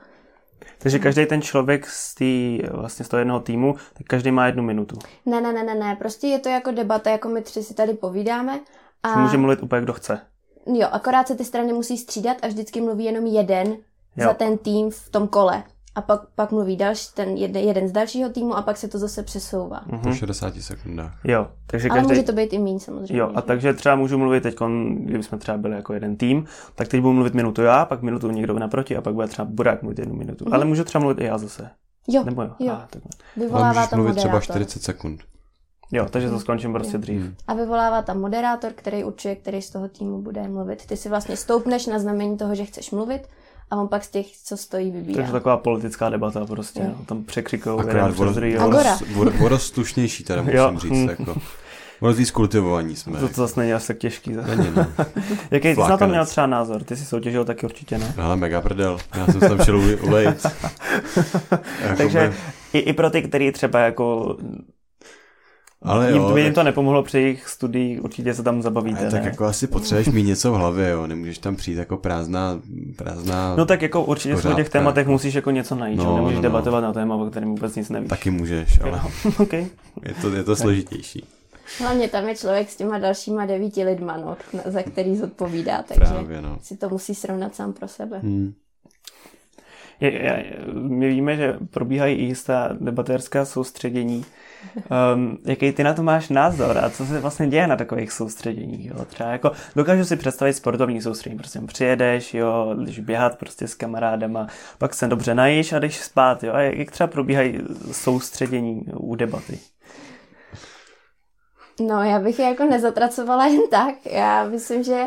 Takže 0.78 0.98
každý 0.98 1.26
ten 1.26 1.42
člověk 1.42 1.86
z, 1.86 2.14
tý, 2.14 2.60
vlastně 2.70 3.04
z 3.04 3.08
toho 3.08 3.18
jednoho 3.18 3.40
týmu, 3.40 3.74
tak 3.94 4.06
každý 4.06 4.30
má 4.30 4.46
jednu 4.46 4.62
minutu. 4.62 4.98
Ne, 5.26 5.40
ne, 5.40 5.52
ne, 5.52 5.64
ne, 5.64 5.74
ne, 5.74 5.96
prostě 5.96 6.26
je 6.26 6.38
to 6.38 6.48
jako 6.48 6.70
debata, 6.70 7.10
jako 7.10 7.28
my 7.28 7.42
tři 7.42 7.62
si 7.62 7.74
tady 7.74 7.94
povídáme. 7.94 8.60
A... 9.02 9.20
Může 9.20 9.36
mluvit 9.36 9.62
úplně 9.62 9.82
kdo 9.82 9.92
chce. 9.92 10.20
Jo, 10.66 10.88
akorát 10.92 11.28
se 11.28 11.34
ty 11.34 11.44
strany 11.44 11.72
musí 11.72 11.98
střídat 11.98 12.36
a 12.42 12.46
vždycky 12.46 12.80
mluví 12.80 13.04
jenom 13.04 13.26
jeden 13.26 13.66
jo. 14.16 14.26
za 14.28 14.34
ten 14.34 14.58
tým 14.58 14.90
v 14.90 15.10
tom 15.10 15.28
kole. 15.28 15.62
A 15.94 16.02
pak, 16.02 16.20
pak 16.34 16.50
mluví 16.50 16.76
další, 16.76 17.08
ten 17.14 17.28
jeden, 17.28 17.64
jeden 17.64 17.88
z 17.88 17.92
dalšího 17.92 18.28
týmu 18.28 18.56
a 18.56 18.62
pak 18.62 18.76
se 18.76 18.88
to 18.88 18.98
zase 18.98 19.22
přesouvá. 19.22 19.80
Mm-hmm. 19.80 20.02
Po 20.02 20.14
60 20.14 20.54
sekundách. 20.60 21.18
Jo, 21.24 21.48
takže 21.66 21.88
každý... 21.88 22.00
Ale 22.00 22.08
může 22.08 22.22
to 22.22 22.32
být 22.32 22.52
i 22.52 22.58
méně 22.58 22.80
samozřejmě. 22.80 23.16
Jo, 23.18 23.30
a 23.34 23.42
takže 23.42 23.74
třeba 23.74 23.96
můžu 23.96 24.18
mluvit 24.18 24.42
teď, 24.42 24.56
kdybychom 24.96 25.38
třeba 25.38 25.58
byli 25.58 25.76
jako 25.76 25.94
jeden 25.94 26.16
tým, 26.16 26.44
tak 26.74 26.88
teď 26.88 27.00
budu 27.00 27.12
mluvit 27.12 27.34
minutu 27.34 27.62
já, 27.62 27.84
pak 27.84 28.02
minutu 28.02 28.30
někdo 28.30 28.58
naproti 28.58 28.96
a 28.96 29.00
pak 29.00 29.14
bude 29.14 29.26
třeba 29.26 29.48
Burák 29.50 29.82
mluvit 29.82 29.98
jednu 29.98 30.14
minutu. 30.14 30.44
Mm-hmm. 30.44 30.54
Ale 30.54 30.64
můžu 30.64 30.84
třeba 30.84 31.02
mluvit 31.02 31.20
i 31.20 31.24
já 31.24 31.38
zase. 31.38 31.70
Jo, 32.08 32.24
Nebo 32.24 32.42
jo. 32.42 32.50
jo. 32.58 32.72
A, 32.72 32.86
takhle. 32.90 33.10
Vyvolává 33.36 33.86
to 33.86 33.96
mluvit 33.96 34.16
třeba 34.16 34.40
40 34.40 34.82
sekund. 34.82 35.20
Jo, 35.92 36.06
takže 36.10 36.30
to 36.30 36.40
skončím 36.40 36.72
prostě 36.72 36.98
dřív. 36.98 37.20
Hmm. 37.20 37.34
A 37.46 37.54
vyvolává 37.54 38.02
tam 38.02 38.20
moderátor, 38.20 38.72
který 38.72 39.04
určuje, 39.04 39.36
který 39.36 39.62
z 39.62 39.70
toho 39.70 39.88
týmu 39.88 40.22
bude 40.22 40.48
mluvit. 40.48 40.86
Ty 40.86 40.96
si 40.96 41.08
vlastně 41.08 41.36
stoupneš 41.36 41.86
na 41.86 41.98
znamení 41.98 42.36
toho, 42.36 42.54
že 42.54 42.64
chceš 42.64 42.90
mluvit 42.90 43.28
a 43.70 43.76
on 43.76 43.88
pak 43.88 44.04
z 44.04 44.10
těch, 44.10 44.26
co 44.44 44.56
stojí, 44.56 44.90
vybírá. 44.90 45.16
Takže 45.16 45.32
taková 45.32 45.56
politická 45.56 46.08
debata 46.08 46.46
prostě, 46.46 46.80
no, 46.82 47.04
tam 47.06 47.24
překřikou. 47.24 47.78
Akorát 47.78 48.14
vodostušnější 49.38 50.24
teda 50.24 50.42
musím 50.42 50.58
jo. 50.58 50.78
říct, 50.78 51.10
jako. 51.18 51.36
Ono 52.00 52.12
víc 52.12 52.30
kultivovaní 52.30 52.96
jsme. 52.96 53.20
To, 53.20 53.28
to 53.28 53.34
zase 53.34 53.60
není 53.60 53.72
asi 53.72 53.88
tak 53.88 53.98
těžký. 53.98 54.30
Není, 54.30 54.68
no. 54.76 54.86
Jaký 55.50 55.68
ty 55.68 55.74
jsi 55.74 55.80
na 55.80 55.96
to 55.96 56.06
měl 56.06 56.26
třeba 56.26 56.46
názor? 56.46 56.84
Ty 56.84 56.96
jsi 56.96 57.04
soutěžil 57.04 57.44
taky 57.44 57.66
určitě, 57.66 57.98
ne? 57.98 58.14
Ale 58.18 58.36
mega 58.36 58.60
prdel. 58.60 58.98
Já 59.14 59.26
jsem 59.26 59.40
tam 59.40 59.64
šel 59.64 59.80
ulejit. 60.02 60.46
Takže 61.96 62.34
i, 62.72 62.78
i 62.78 62.92
pro 62.92 63.10
ty, 63.10 63.22
kteří 63.22 63.52
třeba 63.52 63.78
jako 63.78 64.36
ale 65.84 66.12
jim, 66.12 66.22
jo, 66.22 66.36
jim 66.36 66.46
tak... 66.46 66.54
to 66.54 66.62
nepomohlo 66.62 67.02
při 67.02 67.18
jejich 67.18 67.48
studiích, 67.48 68.04
určitě 68.04 68.34
se 68.34 68.42
tam 68.42 68.62
zabavíte. 68.62 69.00
Ale 69.00 69.10
tak 69.10 69.22
ne? 69.22 69.28
jako 69.28 69.44
asi 69.44 69.66
potřebuješ 69.66 70.08
mít 70.08 70.22
něco 70.22 70.52
v 70.52 70.54
hlavě, 70.54 70.88
jo, 70.88 71.06
nemůžeš 71.06 71.38
tam 71.38 71.56
přijít 71.56 71.76
jako 71.76 71.96
prázdná, 71.96 72.60
prázdná 72.96 73.56
No 73.56 73.66
tak 73.66 73.82
jako 73.82 74.04
určitě 74.04 74.34
v 74.34 74.54
těch 74.54 74.68
tématech 74.68 75.06
musíš 75.06 75.34
jako 75.34 75.50
něco 75.50 75.74
najít, 75.74 75.96
no, 75.96 76.14
nemůžeš 76.14 76.36
no, 76.36 76.42
no. 76.42 76.48
debatovat 76.48 76.80
na 76.80 76.92
téma, 76.92 77.14
o 77.14 77.30
kterém 77.30 77.48
vůbec 77.48 77.76
nic 77.76 77.90
nevíš. 77.90 78.08
Taky 78.08 78.30
můžeš, 78.30 78.80
ale 78.80 79.00
okay. 79.38 79.66
je, 80.02 80.14
to, 80.20 80.30
je 80.34 80.44
to 80.44 80.56
složitější. 80.56 81.24
Hlavně 81.78 82.08
tam 82.08 82.28
je 82.28 82.36
člověk 82.36 82.70
s 82.70 82.76
těma 82.76 82.98
dalšíma 82.98 83.46
devíti 83.46 83.84
lidma, 83.84 84.16
no, 84.16 84.36
za 84.64 84.82
který 84.82 85.16
zodpovídá, 85.16 85.82
takže 85.82 86.12
Právě, 86.12 86.42
no. 86.42 86.58
si 86.62 86.76
to 86.76 86.88
musí 86.88 87.14
srovnat 87.14 87.54
sám 87.54 87.72
pro 87.72 87.88
sebe. 87.88 88.18
Hmm. 88.18 88.52
Je, 90.00 90.12
je, 90.12 90.56
my 90.72 91.08
víme, 91.08 91.36
že 91.36 91.56
probíhají 91.70 92.16
i 92.16 92.22
jistá 92.22 92.76
debatérská 92.80 93.44
soustředění. 93.44 94.24
Um, 95.14 95.38
jaký 95.44 95.72
ty 95.72 95.84
na 95.84 95.94
to 95.94 96.02
máš 96.02 96.28
názor 96.28 96.78
a 96.78 96.90
co 96.90 97.06
se 97.06 97.20
vlastně 97.20 97.46
děje 97.46 97.66
na 97.66 97.76
takových 97.76 98.12
soustředěních? 98.12 98.86
Jo? 98.86 99.04
Třeba 99.04 99.30
jako 99.30 99.52
dokážu 99.76 100.04
si 100.04 100.16
představit 100.16 100.52
sportovní 100.52 101.02
soustředění. 101.02 101.38
Prostě 101.38 101.60
přijedeš, 101.66 102.34
jo, 102.34 102.74
když 102.82 102.98
běhat 102.98 103.38
prostě 103.38 103.68
s 103.68 103.74
kamarádama, 103.74 104.46
pak 104.78 104.94
se 104.94 105.08
dobře 105.08 105.34
najíš 105.34 105.72
a 105.72 105.78
jdeš 105.78 106.00
spát. 106.00 106.44
Jo? 106.44 106.52
A 106.52 106.60
jak 106.60 106.90
třeba 106.90 107.06
probíhají 107.06 107.60
soustředění 107.92 108.82
u 108.94 109.14
debaty? 109.14 109.58
No, 111.80 112.02
já 112.02 112.18
bych 112.18 112.38
je 112.38 112.44
jako 112.44 112.64
nezatracovala 112.64 113.46
jen 113.46 113.62
tak. 113.70 113.94
Já 114.06 114.44
myslím, 114.44 114.82
že 114.82 115.02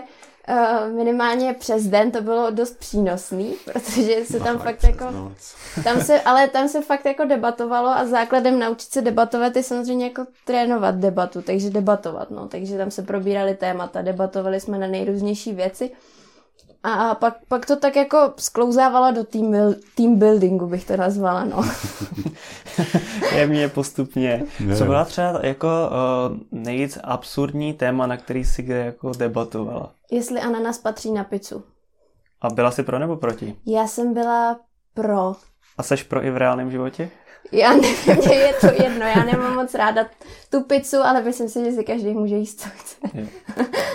Uh, 0.50 0.94
minimálně 0.94 1.54
přes 1.54 1.88
den 1.88 2.12
to 2.12 2.22
bylo 2.22 2.52
dost 2.52 2.80
přínosný, 2.80 3.56
protože 3.66 4.26
se 4.26 4.40
tam 4.40 4.54
no, 4.54 4.64
fakt 4.64 4.84
jako... 4.84 5.06
Tam 5.84 6.02
se, 6.02 6.22
ale 6.22 6.48
tam 6.48 6.68
se 6.68 6.82
fakt 6.82 7.06
jako 7.06 7.26
debatovalo 7.26 7.90
a 7.90 8.06
základem 8.06 8.60
naučit 8.60 8.92
se 8.92 9.02
debatovat 9.02 9.56
je 9.56 9.64
samozřejmě 9.64 10.06
jako 10.06 10.26
trénovat 10.46 10.96
debatu, 10.96 11.42
takže 11.42 11.70
debatovat, 11.70 12.32
no. 12.32 12.48
Takže 12.48 12.78
tam 12.78 12.92
se 12.92 13.02
probírali 13.02 13.56
témata, 13.56 14.02
debatovali 14.02 14.60
jsme 14.60 14.78
na 14.78 14.88
nejrůznější 14.88 15.54
věci. 15.54 15.92
A 16.84 17.16
pak, 17.16 17.38
pak 17.48 17.66
to 17.66 17.76
tak 17.76 17.96
jako 17.96 18.34
sklouzávalo 18.38 19.12
do 19.12 19.24
team, 19.24 19.76
team 19.96 20.20
buildingu, 20.20 20.68
bych 20.68 20.86
to 20.86 20.98
nazvala, 20.98 21.46
no. 21.46 21.64
Jemně 23.36 23.70
postupně. 23.70 24.44
Co 24.78 24.86
byla 24.86 25.06
třeba 25.06 25.40
jako 25.44 25.68
uh, 25.68 26.38
nejvíc 26.52 26.98
absurdní 27.04 27.74
téma, 27.74 28.08
na 28.08 28.18
který 28.18 28.46
si 28.46 28.64
kde 28.64 28.78
jako 28.86 29.12
debatovala? 29.18 29.92
Jestli 30.12 30.40
ananas 30.40 30.78
patří 30.78 31.12
na 31.12 31.24
pizzu. 31.24 31.64
A 32.42 32.50
byla 32.50 32.72
jsi 32.72 32.84
pro 32.84 33.00
nebo 33.00 33.16
proti? 33.16 33.56
Já 33.66 33.88
jsem 33.88 34.14
byla 34.14 34.60
pro. 34.94 35.36
A 35.78 35.84
seš 35.84 36.04
pro 36.04 36.26
i 36.26 36.32
v 36.32 36.38
reálném 36.38 36.72
životě? 36.72 37.10
Já 37.52 37.74
nevím, 37.74 38.16
mě 38.26 38.36
je 38.36 38.54
to 38.54 38.68
jedno, 38.84 39.06
já 39.06 39.24
nemám 39.24 39.56
moc 39.56 39.74
ráda 39.74 40.06
tu 40.50 40.64
pizzu, 40.64 40.98
ale 40.98 41.22
myslím 41.22 41.50
si, 41.50 41.66
že 41.66 41.72
si 41.72 41.84
každý 41.84 42.14
může 42.14 42.36
jíst, 42.36 42.62
co 42.62 42.70
chce. 42.70 43.28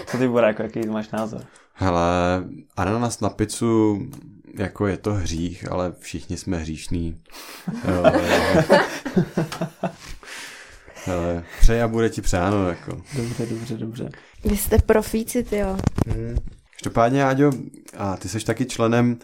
Co 0.07 0.19
ty 0.19 0.29
bude, 0.29 0.47
jako, 0.47 0.63
jaký 0.63 0.87
máš 0.87 1.11
názor? 1.11 1.41
Hele, 1.75 2.45
ananas 2.77 3.21
na 3.21 3.29
pizzu, 3.29 4.03
jako 4.59 4.87
je 4.87 4.97
to 4.97 5.15
hřích, 5.15 5.71
ale 5.71 5.93
všichni 5.99 6.37
jsme 6.37 6.57
hříšní. 6.57 7.23
Hele, 11.05 11.45
přeji 11.61 11.83
a 11.83 11.89
bude 11.89 12.11
ti 12.11 12.23
přáno, 12.23 12.69
jako. 12.69 13.03
Dobře, 13.17 13.47
dobře, 13.47 13.77
dobře. 13.77 14.11
Vy 14.45 14.57
jste 14.57 14.79
profíci, 14.79 15.43
ty 15.43 15.57
jo. 15.57 15.77
Hmm. 16.07 16.37
Každopádně, 16.83 17.25
Áďo, 17.25 17.53
a 17.99 18.17
ty 18.17 18.29
jsi 18.29 18.45
taky 18.45 18.67
členem 18.67 19.19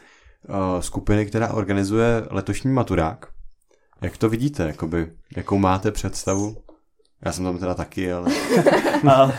uh, 0.48 0.80
skupiny, 0.80 1.26
která 1.26 1.52
organizuje 1.52 2.22
letošní 2.30 2.72
maturák. 2.72 3.26
Jak 4.00 4.16
to 4.16 4.28
vidíte, 4.28 4.66
jakoby, 4.66 5.12
jakou 5.36 5.58
máte 5.58 5.92
představu? 5.92 6.56
Já 7.24 7.32
jsem 7.32 7.44
tam 7.44 7.58
teda 7.58 7.74
taky, 7.74 8.12
ale... 8.12 8.32
ale 9.14 9.34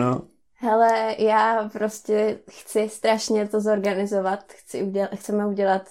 no. 0.00 0.22
Hele, 0.64 1.14
já 1.18 1.70
prostě 1.72 2.38
chci 2.50 2.88
strašně 2.88 3.48
to 3.48 3.60
zorganizovat. 3.60 4.44
Chci 4.46 4.82
udělat, 4.82 5.10
chceme 5.14 5.46
udělat 5.46 5.82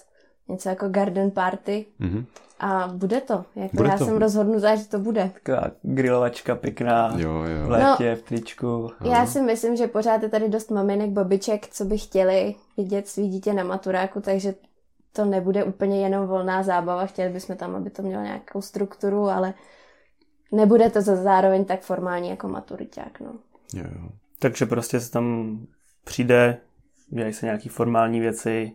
něco 0.48 0.68
jako 0.68 0.88
garden 0.88 1.30
party. 1.30 1.86
Mm-hmm. 2.00 2.24
A 2.60 2.88
bude 2.88 3.20
to. 3.20 3.44
Jako 3.56 3.76
bude 3.76 3.88
já 3.88 3.98
to. 3.98 4.04
jsem 4.04 4.16
rozhodnutá, 4.16 4.76
že 4.76 4.88
to 4.88 4.98
bude. 4.98 5.30
Taková 5.34 5.70
grilovačka 5.82 6.54
pěkná. 6.54 7.14
Jo, 7.16 7.30
jo. 7.30 7.66
V 7.66 7.70
létě, 7.70 8.10
no, 8.10 8.16
v 8.16 8.22
tričku. 8.22 8.90
Já 9.04 9.26
si 9.26 9.40
myslím, 9.40 9.76
že 9.76 9.86
pořád 9.86 10.22
je 10.22 10.28
tady 10.28 10.48
dost 10.48 10.70
maminek, 10.70 11.10
babiček, 11.10 11.68
co 11.68 11.84
by 11.84 11.98
chtěli 11.98 12.54
vidět 12.76 13.08
svý 13.08 13.28
dítě 13.28 13.52
na 13.52 13.64
maturáku, 13.64 14.20
takže 14.20 14.54
to 15.12 15.24
nebude 15.24 15.64
úplně 15.64 16.00
jenom 16.00 16.26
volná 16.26 16.62
zábava. 16.62 17.06
Chtěli 17.06 17.32
bychom 17.32 17.56
tam, 17.56 17.74
aby 17.76 17.90
to 17.90 18.02
mělo 18.02 18.22
nějakou 18.22 18.62
strukturu, 18.62 19.28
ale 19.28 19.54
nebude 20.52 20.90
to 20.90 21.00
zároveň 21.02 21.64
tak 21.64 21.80
formální 21.80 22.30
jako 22.30 22.48
maturiták. 22.48 23.20
No. 23.20 23.32
Jo, 23.74 23.84
jo. 23.84 24.08
Takže 24.44 24.66
prostě 24.66 25.00
se 25.00 25.10
tam 25.10 25.58
přijde, 26.04 26.58
dělají 27.08 27.34
se 27.34 27.46
nějaký 27.46 27.68
formální 27.68 28.20
věci. 28.20 28.72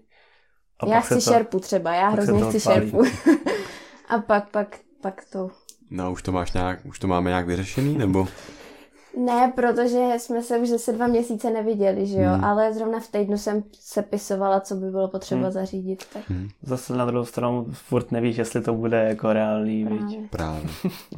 A 0.80 0.88
já 0.88 1.00
chci 1.00 1.14
to, 1.14 1.22
šerpu 1.22 1.60
třeba, 1.60 1.96
já 1.96 2.10
hrozně 2.10 2.42
chci 2.42 2.60
šerpu. 2.60 3.04
a 4.08 4.18
pak, 4.18 4.50
pak, 4.50 4.78
pak 5.02 5.26
to... 5.32 5.50
No, 5.92 6.12
už 6.12 6.22
to 6.22 6.32
máš 6.32 6.54
nějak, 6.54 6.86
už 6.86 7.00
to 7.00 7.08
máme 7.08 7.30
nějak 7.30 7.48
vyřešený, 7.48 7.98
nebo? 7.98 8.28
Ne, 9.18 9.54
protože 9.56 10.14
jsme 10.18 10.44
se 10.44 10.58
už 10.58 10.70
zase 10.70 10.94
dva 10.94 11.08
měsíce 11.08 11.50
neviděli, 11.50 12.06
že 12.06 12.22
jo, 12.22 12.34
hmm. 12.34 12.44
ale 12.44 12.74
zrovna 12.74 13.00
v 13.00 13.08
týdnu 13.08 13.38
jsem 13.38 13.64
se 13.80 14.02
pisovala, 14.02 14.60
co 14.60 14.76
by 14.76 14.92
bylo 14.92 15.08
potřeba 15.08 15.42
hmm. 15.42 15.52
zařídit. 15.52 16.06
Tak. 16.14 16.30
Hmm. 16.30 16.50
Zase 16.62 16.94
na 16.94 17.06
druhou 17.06 17.26
stranu 17.26 17.66
furt 17.72 18.12
nevíš, 18.12 18.38
jestli 18.38 18.62
to 18.62 18.74
bude 18.74 19.04
jako 19.04 19.34
reálný, 19.34 19.86
Právě. 19.86 20.28
Právě. 20.30 20.70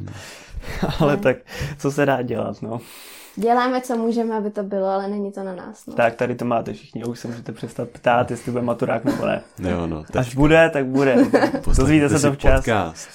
ale 1.00 1.16
tak, 1.16 1.36
co 1.78 1.92
se 1.92 2.06
dá 2.06 2.22
dělat, 2.22 2.62
no. 2.62 2.80
Děláme, 3.36 3.80
co 3.80 3.96
můžeme, 3.96 4.36
aby 4.36 4.50
to 4.50 4.62
bylo, 4.62 4.86
ale 4.86 5.08
není 5.08 5.32
to 5.32 5.42
na 5.42 5.54
nás. 5.54 5.86
No. 5.86 5.94
Tak 5.94 6.14
tady 6.14 6.34
to 6.34 6.44
máte 6.44 6.72
všichni, 6.72 7.04
už 7.04 7.18
se 7.18 7.28
můžete 7.28 7.52
přestat 7.52 7.88
ptát, 7.88 8.30
jestli 8.30 8.52
bude 8.52 8.64
maturák 8.64 9.04
nebo 9.04 9.26
ne. 9.26 9.42
Jo, 9.58 9.86
no, 9.86 10.04
Až 10.18 10.34
bude, 10.34 10.70
tak 10.72 10.86
bude. 10.86 11.16
Dozvíte 11.76 12.08
se 12.08 12.20
to 12.20 12.32
včas. 12.32 12.64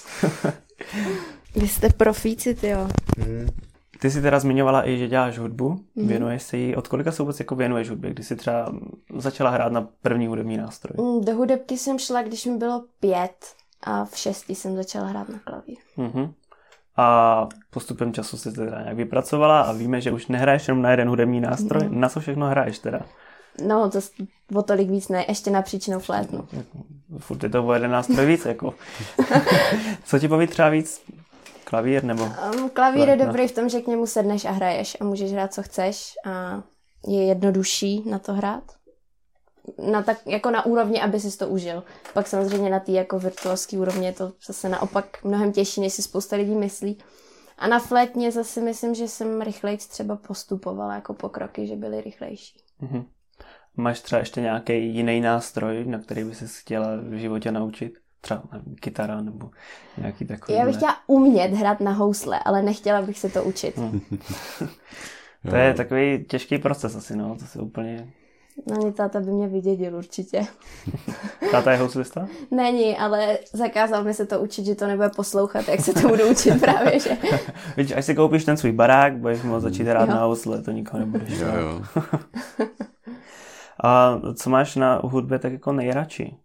Vy 1.55 1.67
jste 1.67 1.89
profíci, 1.89 2.53
ty 2.53 2.67
jo. 2.67 2.87
Hmm. 3.17 3.47
Ty 3.99 4.11
jsi 4.11 4.21
teda 4.21 4.39
zmiňovala 4.39 4.89
i, 4.89 4.97
že 4.97 5.07
děláš 5.07 5.39
hudbu, 5.39 5.79
mm. 5.95 6.07
věnuješ 6.07 6.43
se 6.43 6.57
jí. 6.57 6.75
Od 6.75 6.87
kolika 6.87 7.11
se 7.11 7.23
vůbec 7.23 7.39
jako 7.39 7.55
věnuješ 7.55 7.89
hudbě? 7.89 8.11
Kdy 8.11 8.23
jsi 8.23 8.35
třeba 8.35 8.71
začala 9.17 9.49
hrát 9.49 9.71
na 9.71 9.87
první 10.01 10.27
hudební 10.27 10.57
nástroj? 10.57 11.05
Mm, 11.05 11.25
do 11.25 11.35
hudebky 11.35 11.77
jsem 11.77 11.99
šla, 11.99 12.21
když 12.21 12.45
mi 12.45 12.57
bylo 12.57 12.83
pět 12.99 13.45
a 13.81 14.05
v 14.05 14.17
šestý 14.17 14.55
jsem 14.55 14.75
začala 14.75 15.07
hrát 15.07 15.29
na 15.29 15.39
klavír. 15.39 15.77
Mm-hmm 15.97 16.29
a 16.97 17.47
postupem 17.69 18.13
času 18.13 18.37
se 18.37 18.51
teda 18.51 18.81
nějak 18.81 18.97
vypracovala 18.97 19.61
a 19.61 19.71
víme, 19.71 20.01
že 20.01 20.11
už 20.11 20.27
nehraješ 20.27 20.67
jenom 20.67 20.81
na 20.81 20.91
jeden 20.91 21.09
hudební 21.09 21.41
nástroj. 21.41 21.83
Mm. 21.89 21.99
Na 21.99 22.09
co 22.09 22.19
všechno 22.19 22.47
hraješ 22.47 22.79
teda? 22.79 22.99
No, 23.67 23.89
to 23.89 23.99
o 24.55 24.63
tolik 24.63 24.89
víc 24.89 25.07
ne, 25.07 25.25
ještě 25.27 25.51
na 25.51 25.61
příčnou 25.61 25.99
flétnu. 25.99 26.47
Furt 27.17 27.43
je 27.43 27.49
to 27.49 27.65
o 27.65 27.73
jeden 27.73 27.91
nástroj 27.91 28.25
víc, 28.25 28.45
jako. 28.45 28.73
co 30.03 30.19
ti 30.19 30.27
baví 30.27 30.47
třeba 30.47 30.69
víc? 30.69 31.01
Klavír 31.63 32.03
nebo? 32.03 32.23
Um, 32.23 32.69
klavír 32.69 33.09
je 33.09 33.15
dobrý 33.15 33.47
v 33.47 33.51
tom, 33.55 33.69
že 33.69 33.81
k 33.81 33.87
němu 33.87 34.05
sedneš 34.05 34.45
a 34.45 34.51
hraješ 34.51 34.97
a 35.01 35.03
můžeš 35.03 35.31
hrát, 35.31 35.53
co 35.53 35.63
chceš 35.63 36.13
a 36.25 36.63
je 37.07 37.25
jednodušší 37.25 38.09
na 38.09 38.19
to 38.19 38.33
hrát. 38.33 38.63
Na 39.91 40.01
tak, 40.03 40.17
jako 40.27 40.51
na 40.51 40.65
úrovni, 40.65 41.01
aby 41.01 41.19
si 41.19 41.37
to 41.37 41.47
užil. 41.47 41.83
Pak 42.13 42.27
samozřejmě 42.27 42.69
na 42.69 42.79
té 42.79 42.91
jako 42.91 43.19
virtuózské 43.19 43.77
úrovni 43.77 44.05
je 44.05 44.13
to 44.13 44.31
zase 44.47 44.69
naopak 44.69 45.23
mnohem 45.23 45.51
těžší, 45.51 45.81
než 45.81 45.93
si 45.93 46.01
spousta 46.01 46.35
lidí 46.35 46.55
myslí. 46.55 46.97
A 47.57 47.67
na 47.67 47.79
flétně 47.79 48.31
zase 48.31 48.61
myslím, 48.61 48.95
že 48.95 49.07
jsem 49.07 49.41
rychleji 49.41 49.77
třeba 49.77 50.15
postupovala 50.15 50.95
jako 50.95 51.13
pokroky, 51.13 51.67
že 51.67 51.75
byly 51.75 52.01
rychlejší. 52.01 52.59
Mhm. 52.79 53.05
Máš 53.77 54.01
třeba 54.01 54.19
ještě 54.19 54.41
nějaký 54.41 54.95
jiný 54.95 55.21
nástroj, 55.21 55.85
na 55.85 55.99
který 55.99 56.23
by 56.23 56.35
se 56.35 56.47
chtěla 56.47 56.87
v 56.95 57.13
životě 57.13 57.51
naučit? 57.51 57.93
Třeba 58.21 58.43
nevím, 58.51 58.75
kytara 58.75 59.21
nebo 59.21 59.49
nějaký 59.97 60.25
takový. 60.25 60.57
Já 60.57 60.65
bych 60.65 60.75
chtěla 60.75 60.97
umět 61.07 61.51
hrát 61.51 61.79
na 61.79 61.91
housle, 61.91 62.39
ale 62.39 62.61
nechtěla 62.61 63.01
bych 63.01 63.19
se 63.19 63.29
to 63.29 63.43
učit. 63.43 63.77
Hmm. 63.77 64.01
to 65.49 65.55
je 65.55 65.73
takový 65.73 66.25
těžký 66.25 66.57
proces 66.57 66.95
asi, 66.95 67.15
no, 67.15 67.35
to 67.35 67.45
si 67.45 67.59
úplně... 67.59 68.13
No 68.65 68.75
mě 68.75 68.91
táta 68.91 69.19
by 69.19 69.31
mě 69.31 69.47
vydědil 69.47 69.95
určitě. 69.95 70.47
Táta 71.51 71.71
je 71.71 71.77
houslista? 71.77 72.27
Není, 72.51 72.97
ale 72.97 73.37
zakázal 73.53 74.03
mi 74.03 74.13
se 74.13 74.25
to 74.25 74.39
učit, 74.39 74.65
že 74.65 74.75
to 74.75 74.87
nebude 74.87 75.09
poslouchat, 75.09 75.67
jak 75.67 75.79
se 75.79 75.93
to 75.93 76.07
budu 76.07 76.27
učit 76.27 76.59
právě, 76.59 76.99
že... 76.99 77.17
Víš, 77.77 77.91
až 77.91 78.05
si 78.05 78.15
koupíš 78.15 78.45
ten 78.45 78.57
svůj 78.57 78.71
barák, 78.71 79.17
budeš 79.17 79.43
moct 79.43 79.63
začít 79.63 79.83
hrát 79.83 80.09
jo. 80.09 80.15
na 80.15 80.23
housle, 80.23 80.61
to 80.61 80.71
nikoho 80.71 80.99
nebudeš. 80.99 81.39
Jo, 81.39 81.47
jo. 81.55 81.81
A 83.83 84.21
co 84.35 84.49
máš 84.49 84.75
na 84.75 85.01
hudbě 85.03 85.39
tak 85.39 85.51
jako 85.51 85.71
nejradši? 85.71 86.37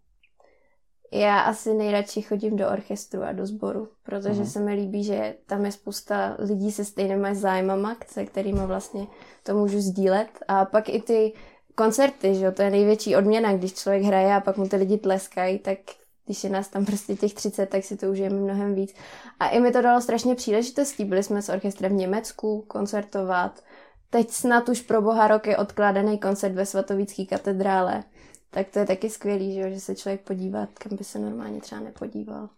Já 1.11 1.39
asi 1.39 1.73
nejradši 1.73 2.21
chodím 2.21 2.55
do 2.55 2.69
orchestru 2.69 3.23
a 3.23 3.31
do 3.31 3.45
sboru, 3.45 3.87
protože 4.03 4.41
uh-huh. 4.41 4.51
se 4.51 4.59
mi 4.59 4.73
líbí, 4.73 5.03
že 5.03 5.35
tam 5.45 5.65
je 5.65 5.71
spousta 5.71 6.35
lidí 6.39 6.71
se 6.71 6.85
stejnými 6.85 7.35
zájmama, 7.35 7.95
se 8.07 8.25
kterými 8.25 8.65
vlastně 8.65 9.07
to 9.43 9.53
můžu 9.53 9.81
sdílet. 9.81 10.27
A 10.47 10.65
pak 10.65 10.89
i 10.89 11.01
ty 11.01 11.33
koncerty, 11.75 12.35
že 12.35 12.45
jo, 12.45 12.51
to 12.51 12.61
je 12.61 12.69
největší 12.69 13.15
odměna, 13.15 13.53
když 13.53 13.73
člověk 13.73 14.03
hraje 14.03 14.35
a 14.35 14.39
pak 14.41 14.57
mu 14.57 14.67
ty 14.67 14.75
lidi 14.75 14.97
tleskají, 14.97 15.59
tak 15.59 15.77
když 16.25 16.43
je 16.43 16.49
nás 16.49 16.67
tam 16.67 16.85
prostě 16.85 17.15
těch 17.15 17.33
30, 17.33 17.65
tak 17.65 17.83
si 17.83 17.97
to 17.97 18.07
užijeme 18.07 18.35
mnohem 18.35 18.75
víc. 18.75 18.93
A 19.39 19.47
i 19.47 19.59
mi 19.59 19.71
to 19.71 19.81
dalo 19.81 20.01
strašně 20.01 20.35
příležitostí. 20.35 21.05
Byli 21.05 21.23
jsme 21.23 21.41
s 21.41 21.49
orchestrem 21.49 21.91
v 21.91 21.95
Německu 21.95 22.65
koncertovat. 22.67 23.63
Teď 24.09 24.29
snad 24.31 24.69
už 24.69 24.81
pro 24.81 25.01
boha 25.01 25.27
rok 25.27 25.47
je 25.47 25.57
odkládaný 25.57 26.19
koncert 26.19 26.53
ve 26.53 26.65
Svatovícké 26.65 27.25
katedrále. 27.25 28.03
Tak 28.49 28.67
to 28.69 28.79
je 28.79 28.85
taky 28.85 29.09
skvělý, 29.09 29.53
že, 29.53 29.71
že 29.71 29.79
se 29.79 29.95
člověk 29.95 30.21
podívá, 30.21 30.67
kam 30.73 30.97
by 30.97 31.03
se 31.03 31.19
normálně 31.19 31.61
třeba 31.61 31.81
nepodíval. 31.81 32.49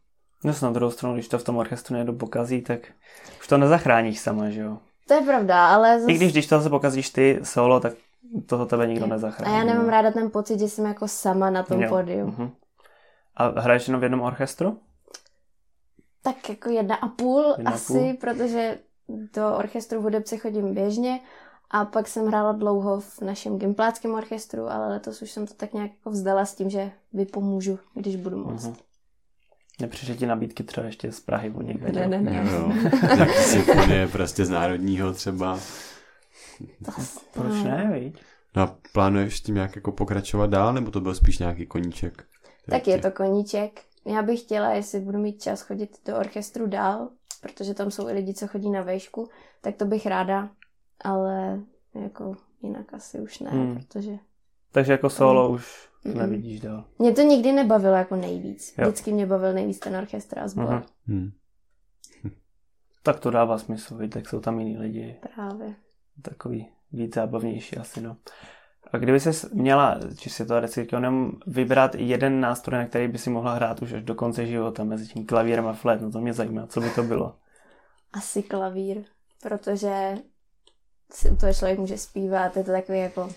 No 0.44 0.54
na 0.62 0.72
druhou 0.72 0.92
stranu, 0.92 1.14
když 1.14 1.28
to 1.28 1.40
v 1.40 1.44
tom 1.44 1.58
orchestru 1.58 1.96
někdo 1.96 2.14
pokazí, 2.14 2.62
tak 2.62 2.80
už 3.40 3.48
to 3.48 3.58
nezachráníš 3.58 4.20
sama, 4.20 4.50
že 4.50 4.62
jo? 4.62 4.78
To 5.08 5.14
je 5.14 5.22
pravda, 5.22 5.68
ale 5.68 6.00
zase... 6.00 6.12
I 6.12 6.16
když, 6.16 6.32
když 6.32 6.48
to 6.48 6.58
zase 6.58 6.70
pokazíš 6.70 7.10
ty 7.10 7.40
solo, 7.44 7.80
tak 7.80 7.94
toho 8.46 8.66
tebe 8.66 8.88
nikdo 8.88 9.08
nezachrání. 9.08 9.56
A 9.56 9.58
já 9.58 9.64
nemám 9.64 9.90
ráda 9.90 10.12
ten 10.12 10.32
pocit, 10.32 10.60
že 10.60 10.68
jsem 10.68 10.86
jako 10.86 11.08
sama 11.08 11.50
na 11.50 11.64
tom 11.64 11.82
jo. 11.82 11.90
podiu. 11.90 12.28
Uh-huh. 12.28 12.52
A 13.36 13.62
hraješ 13.62 13.88
jenom 13.88 14.00
v 14.00 14.04
jednom 14.04 14.22
orchestru? 14.22 14.80
Tak 16.22 16.50
jako 16.50 16.70
jedna 16.70 16.96
a 16.96 17.08
půl 17.08 17.54
jedna 17.58 17.72
asi, 17.72 17.94
půl. 17.94 18.14
protože 18.20 18.78
do 19.08 19.58
orchestru 19.58 20.00
v 20.00 20.04
hudebce 20.04 20.38
chodím 20.38 20.74
běžně 20.74 21.20
a 21.72 21.86
pak 21.86 22.08
jsem 22.08 22.28
hrála 22.28 22.52
dlouho 22.52 23.00
v 23.00 23.22
našem 23.22 23.60
gimpláckém 23.60 24.14
orchestru, 24.14 24.72
ale 24.72 24.90
letos 24.90 25.22
už 25.22 25.32
jsem 25.32 25.48
to 25.48 25.54
tak 25.54 25.74
nějak 25.74 25.92
jako 25.92 26.10
vzdala 26.10 26.46
s 26.46 26.56
tím, 26.56 26.70
že 26.70 26.92
vypomůžu, 27.14 27.80
když 27.94 28.16
budu 28.16 28.38
moct. 28.38 28.66
Uh-huh. 28.66 28.76
Nepřišly 29.82 30.16
ti 30.16 30.26
nabídky 30.26 30.64
třeba 30.64 30.86
ještě 30.88 31.12
z 31.12 31.20
Prahy 31.20 31.50
od 31.50 31.62
někde? 31.62 31.92
Ne, 31.92 32.08
ne, 32.08 32.22
ne. 32.22 32.50
Jo, 32.52 32.72
jo. 33.20 33.26
symfonie 33.34 34.08
prostě 34.08 34.46
z 34.46 34.50
národního 34.50 35.14
třeba. 35.14 35.60
To, 36.86 36.92
Proč 37.34 37.64
ne, 37.64 37.90
viď? 37.94 38.22
No 38.56 38.62
a 38.64 38.78
plánuješ 38.94 39.38
s 39.38 39.42
tím 39.42 39.56
nějak 39.56 39.76
jako 39.76 39.92
pokračovat 39.92 40.50
dál, 40.50 40.74
nebo 40.74 40.92
to 40.92 41.02
byl 41.02 41.16
spíš 41.16 41.40
nějaký 41.40 41.66
koníček? 41.66 42.26
Tak 42.70 42.88
je 42.88 43.02
to 43.02 43.12
koníček. 43.12 43.82
Já 44.06 44.22
bych 44.22 44.40
chtěla, 44.40 44.72
jestli 44.72 45.00
budu 45.00 45.20
mít 45.20 45.42
čas 45.42 45.62
chodit 45.62 45.98
do 46.06 46.18
orchestru 46.18 46.68
dál, 46.68 47.10
protože 47.42 47.74
tam 47.74 47.92
jsou 47.92 48.10
i 48.10 48.14
lidi, 48.14 48.34
co 48.34 48.48
chodí 48.48 48.70
na 48.70 48.82
vejšku, 48.82 49.30
tak 49.62 49.76
to 49.76 49.86
bych 49.86 50.06
ráda, 50.06 50.50
ale 51.02 51.60
jako 52.02 52.36
jinak 52.62 52.94
asi 52.94 53.20
už 53.20 53.40
ne, 53.40 53.50
hmm. 53.52 53.76
protože... 53.76 54.12
Takže 54.72 54.92
jako 54.92 55.10
solo 55.10 55.46
hmm. 55.46 55.56
už 55.56 55.90
mm 55.90 56.18
nevidíš 56.18 56.60
dál. 56.60 56.86
Mě 57.00 57.12
to 57.12 57.22
nikdy 57.22 57.52
nebavilo 57.52 57.96
jako 57.96 58.16
nejvíc. 58.16 58.74
Jo. 58.78 58.84
Vždycky 58.84 59.14
mě 59.14 59.26
bavil 59.26 59.54
nejvíc 59.54 59.80
ten 59.80 59.96
orchestr 59.96 60.40
a 60.40 60.48
sbor. 60.48 60.66
Uh-huh. 60.66 60.84
Hmm. 61.08 61.32
tak 63.04 63.20
to 63.20 63.32
dává 63.32 63.58
smysl, 63.58 64.08
tak 64.10 64.30
jsou 64.30 64.40
tam 64.40 64.60
jiní 64.60 64.78
lidi. 64.78 65.20
Právě. 65.36 65.76
Takový 66.22 66.68
víc 66.92 67.16
zábavnější 67.16 67.78
asi, 67.78 68.02
no. 68.02 68.18
A 68.92 68.98
kdyby 68.98 69.20
se 69.20 69.50
měla, 69.54 70.00
či 70.18 70.30
si 70.30 70.46
to 70.46 70.56
jenom 70.92 71.32
vybrat 71.48 71.96
jeden 71.96 72.42
nástroj, 72.42 72.80
na 72.80 72.88
který 72.88 73.08
by 73.08 73.18
si 73.18 73.30
mohla 73.30 73.54
hrát 73.54 73.82
už 73.82 73.94
až 73.94 74.04
do 74.04 74.16
konce 74.16 74.46
života, 74.46 74.84
mezi 74.84 75.08
tím 75.08 75.26
klavírem 75.26 75.68
a 75.68 75.74
flet, 75.74 76.02
no 76.02 76.12
to 76.12 76.22
mě 76.22 76.34
zajímá, 76.34 76.68
co 76.68 76.82
by 76.82 76.90
to 76.90 77.04
bylo? 77.04 77.36
Asi 78.14 78.44
klavír, 78.44 79.04
protože 79.42 80.18
si 81.12 81.32
u 81.32 81.36
toho 81.36 81.54
člověk 81.54 81.80
může 81.80 81.98
zpívat, 81.98 82.58
je 82.58 82.64
to 82.64 82.72
takový 82.72 83.00
jako 83.00 83.30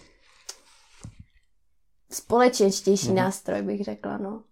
společenštější 2.10 3.08
mm. 3.08 3.14
nástroj, 3.14 3.62
bych 3.62 3.84
řekla, 3.84 4.18
no. 4.18 4.42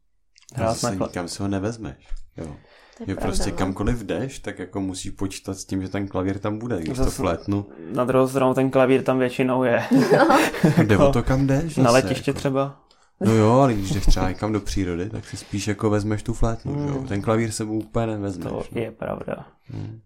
Hrát 0.55 0.83
na 0.83 1.09
kam 1.09 1.29
si 1.29 1.43
ho 1.43 1.49
nevezmeš, 1.49 2.09
jo. 2.37 2.57
Je, 3.00 3.11
je 3.11 3.16
prostě 3.16 3.50
no. 3.50 3.56
kamkoliv 3.56 4.02
jdeš, 4.02 4.38
tak 4.38 4.59
jako 4.59 4.80
musíš 4.80 5.11
počítat 5.11 5.54
s 5.54 5.64
tím, 5.64 5.82
že 5.82 5.88
ten 5.88 6.09
klavír 6.09 6.38
tam 6.38 6.59
bude, 6.59 6.80
když 6.80 6.96
Zase, 6.96 7.11
to 7.11 7.16
flétnu. 7.16 7.66
Na 7.92 8.04
druhou 8.04 8.28
stranu 8.28 8.54
ten 8.54 8.70
klavír 8.70 9.02
tam 9.02 9.18
většinou 9.18 9.62
je. 9.62 9.82
No. 10.12 10.38
Jde 10.85 10.98
o 10.98 11.12
to, 11.12 11.22
kam 11.22 11.46
jdeš? 11.46 11.76
Na 11.76 11.90
letiště 11.90 12.30
jako. 12.30 12.38
třeba. 12.38 12.80
No 13.20 13.32
jo, 13.32 13.52
ale 13.52 13.74
když 13.74 13.90
jdeš 13.90 14.06
třeba 14.06 14.28
někam 14.28 14.52
do 14.52 14.61
přírody, 14.61 15.11
tak 15.11 15.24
si 15.24 15.37
spíš 15.37 15.68
jako 15.68 15.90
vezmeš 15.90 16.22
tu 16.22 16.35
flétnu, 16.35 16.74
mm. 16.74 16.88
jo? 16.88 17.04
Ten 17.09 17.22
klavír 17.22 17.50
sebou 17.50 17.78
úplně 17.78 18.06
nevezmeš. 18.06 18.48
To 18.48 18.64
no. 18.72 18.80
je 18.80 18.90
pravda. 18.90 19.46
Hmm. 19.64 20.00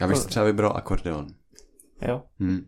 Já 0.00 0.08
bych 0.08 0.16
si 0.16 0.26
třeba 0.26 0.44
vybral 0.44 0.72
akordeon. 0.76 1.26
Jo? 2.08 2.22
Hmm. 2.40 2.66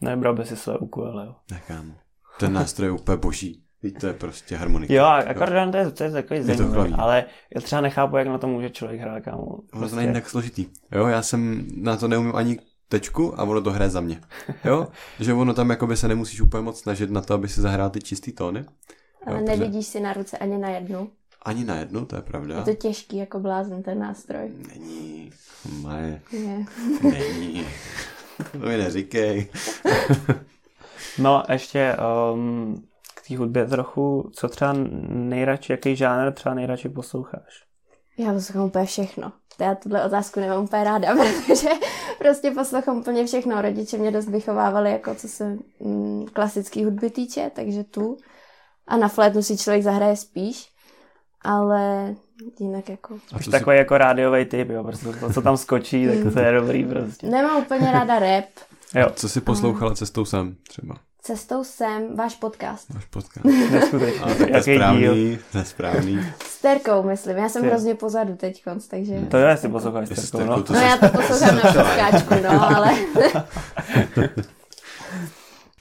Nebral 0.00 0.34
by 0.34 0.44
si 0.44 0.56
své 0.56 0.78
ukulele, 0.78 1.26
jo? 1.26 1.34
Nechám. 1.50 1.94
Ten 2.38 2.52
nástroj 2.52 2.88
je 2.88 2.92
úplně 2.92 3.16
boží. 3.16 3.64
Víte, 3.82 3.98
to 4.00 4.06
je 4.06 4.12
prostě 4.12 4.56
harmonika. 4.56 4.94
Jo, 4.94 5.04
akordeon 5.04 5.70
to 5.70 5.76
je, 5.76 5.90
to 5.90 6.04
je 6.04 6.10
takový 6.10 6.42
zajímavý, 6.42 6.94
ale 6.94 7.24
já 7.54 7.60
třeba 7.60 7.80
nechápu, 7.80 8.16
jak 8.16 8.28
na 8.28 8.38
to 8.38 8.46
může 8.46 8.70
člověk 8.70 9.00
hrát, 9.00 9.20
kámo. 9.20 9.58
Prostě... 9.70 9.90
to 9.90 9.96
není 9.96 10.12
tak 10.12 10.30
složitý. 10.30 10.66
Jo, 10.92 11.06
já 11.06 11.22
jsem 11.22 11.66
na 11.76 11.96
to 11.96 12.08
neumím 12.08 12.36
ani 12.36 12.58
tečku 12.88 13.40
a 13.40 13.42
ono 13.42 13.60
to 13.60 13.70
hraje 13.70 13.90
za 13.90 14.00
mě. 14.00 14.20
Jo, 14.64 14.88
že 15.20 15.34
ono 15.34 15.54
tam 15.54 15.70
jakoby 15.70 15.96
se 15.96 16.08
nemusíš 16.08 16.40
úplně 16.40 16.62
moc 16.62 16.80
snažit 16.80 17.10
na 17.10 17.20
to, 17.20 17.34
aby 17.34 17.48
si 17.48 17.60
zahrál 17.60 17.90
ty 17.90 18.00
čistý 18.00 18.32
tóny. 18.32 18.64
Ale 19.26 19.38
jo, 19.38 19.44
nevidíš 19.46 19.86
protože... 19.86 19.92
si 19.92 20.00
na 20.00 20.12
ruce 20.12 20.38
ani 20.38 20.58
na 20.58 20.68
jednu. 20.68 21.10
Ani 21.42 21.64
na 21.64 21.76
jednu, 21.76 22.06
to 22.06 22.16
je 22.16 22.22
pravda. 22.22 22.58
Je 22.58 22.64
to 22.64 22.74
těžký 22.74 23.16
jako 23.16 23.40
blázen 23.40 23.82
ten 23.82 23.98
nástroj. 23.98 24.50
Není. 24.68 25.30
Maje. 25.80 26.20
Je. 26.32 26.64
Není. 27.02 27.66
To 28.52 28.58
mi 28.58 28.76
neříkej. 28.76 29.46
no 31.18 31.42
ještě 31.48 31.96
um, 32.32 32.84
té 33.28 33.36
hudbě 33.36 33.66
trochu, 33.66 34.30
co 34.34 34.48
třeba 34.48 34.74
nejradši, 35.08 35.72
jaký 35.72 35.96
žánr 35.96 36.32
třeba 36.32 36.54
nejradši 36.54 36.88
posloucháš? 36.88 37.64
Já 38.18 38.32
poslouchám 38.32 38.64
úplně 38.64 38.84
všechno. 38.84 39.32
Já 39.60 39.74
tuhle 39.74 40.04
otázku 40.04 40.40
nemám 40.40 40.64
úplně 40.64 40.84
ráda, 40.84 41.08
protože 41.46 41.68
prostě 42.18 42.50
poslouchám 42.50 42.98
úplně 42.98 43.26
všechno. 43.26 43.62
Rodiče 43.62 43.98
mě 43.98 44.10
dost 44.10 44.28
vychovávali, 44.28 44.90
jako 44.90 45.14
co 45.14 45.28
se 45.28 45.56
mm, 45.80 46.26
klasický 46.32 46.84
hudby 46.84 47.10
týče, 47.10 47.50
takže 47.54 47.84
tu. 47.84 48.16
A 48.86 48.96
na 48.96 49.08
flétnu 49.08 49.42
si 49.42 49.58
člověk 49.58 49.82
zahraje 49.82 50.16
spíš, 50.16 50.68
ale 51.42 52.14
jinak 52.60 52.88
jako... 52.88 53.14
A 53.32 53.38
to 53.44 53.50
takový 53.50 53.76
jako 53.76 53.98
rádiový 53.98 54.44
typ, 54.44 54.70
jo, 54.70 54.84
prostě 54.84 55.06
to, 55.08 55.32
co 55.32 55.42
tam 55.42 55.56
skočí, 55.56 56.06
tak 56.06 56.32
to 56.34 56.40
je 56.40 56.52
dobrý 56.52 56.84
prostě. 56.84 57.26
Nemám 57.26 57.62
úplně 57.62 57.92
ráda 57.92 58.18
rap. 58.18 58.44
Jo. 58.94 59.10
Co 59.14 59.28
si 59.28 59.40
poslouchala 59.40 59.94
cestou 59.94 60.24
sem 60.24 60.56
třeba? 60.68 60.94
Cestou 61.28 61.64
sem, 61.64 62.16
váš 62.16 62.34
podcast. 62.34 62.90
Váš 62.90 63.04
podcast. 63.04 63.44
Neskutečně. 63.44 64.20
Ale 64.52 64.62
správný, 64.62 65.00
díl? 65.00 65.38
nesprávný. 65.54 66.20
S 66.44 66.60
Terkou, 66.60 67.02
myslím. 67.02 67.36
Já 67.36 67.48
jsem 67.48 67.62
Ty. 67.62 67.68
hrozně 67.68 67.94
pozadu 67.94 68.36
teď, 68.36 68.64
takže... 68.90 69.20
To 69.30 69.36
já 69.36 69.56
si 69.56 69.68
posloucháš 69.68 70.08
s 70.08 70.30
Terkou, 70.30 70.46
no. 70.46 70.64
No 70.70 70.80
já 70.80 70.96
to 70.96 71.08
poslouchám 71.08 71.56
na 71.56 71.62
poskáčku, 71.72 72.34
no, 72.42 72.76
ale... 72.76 72.94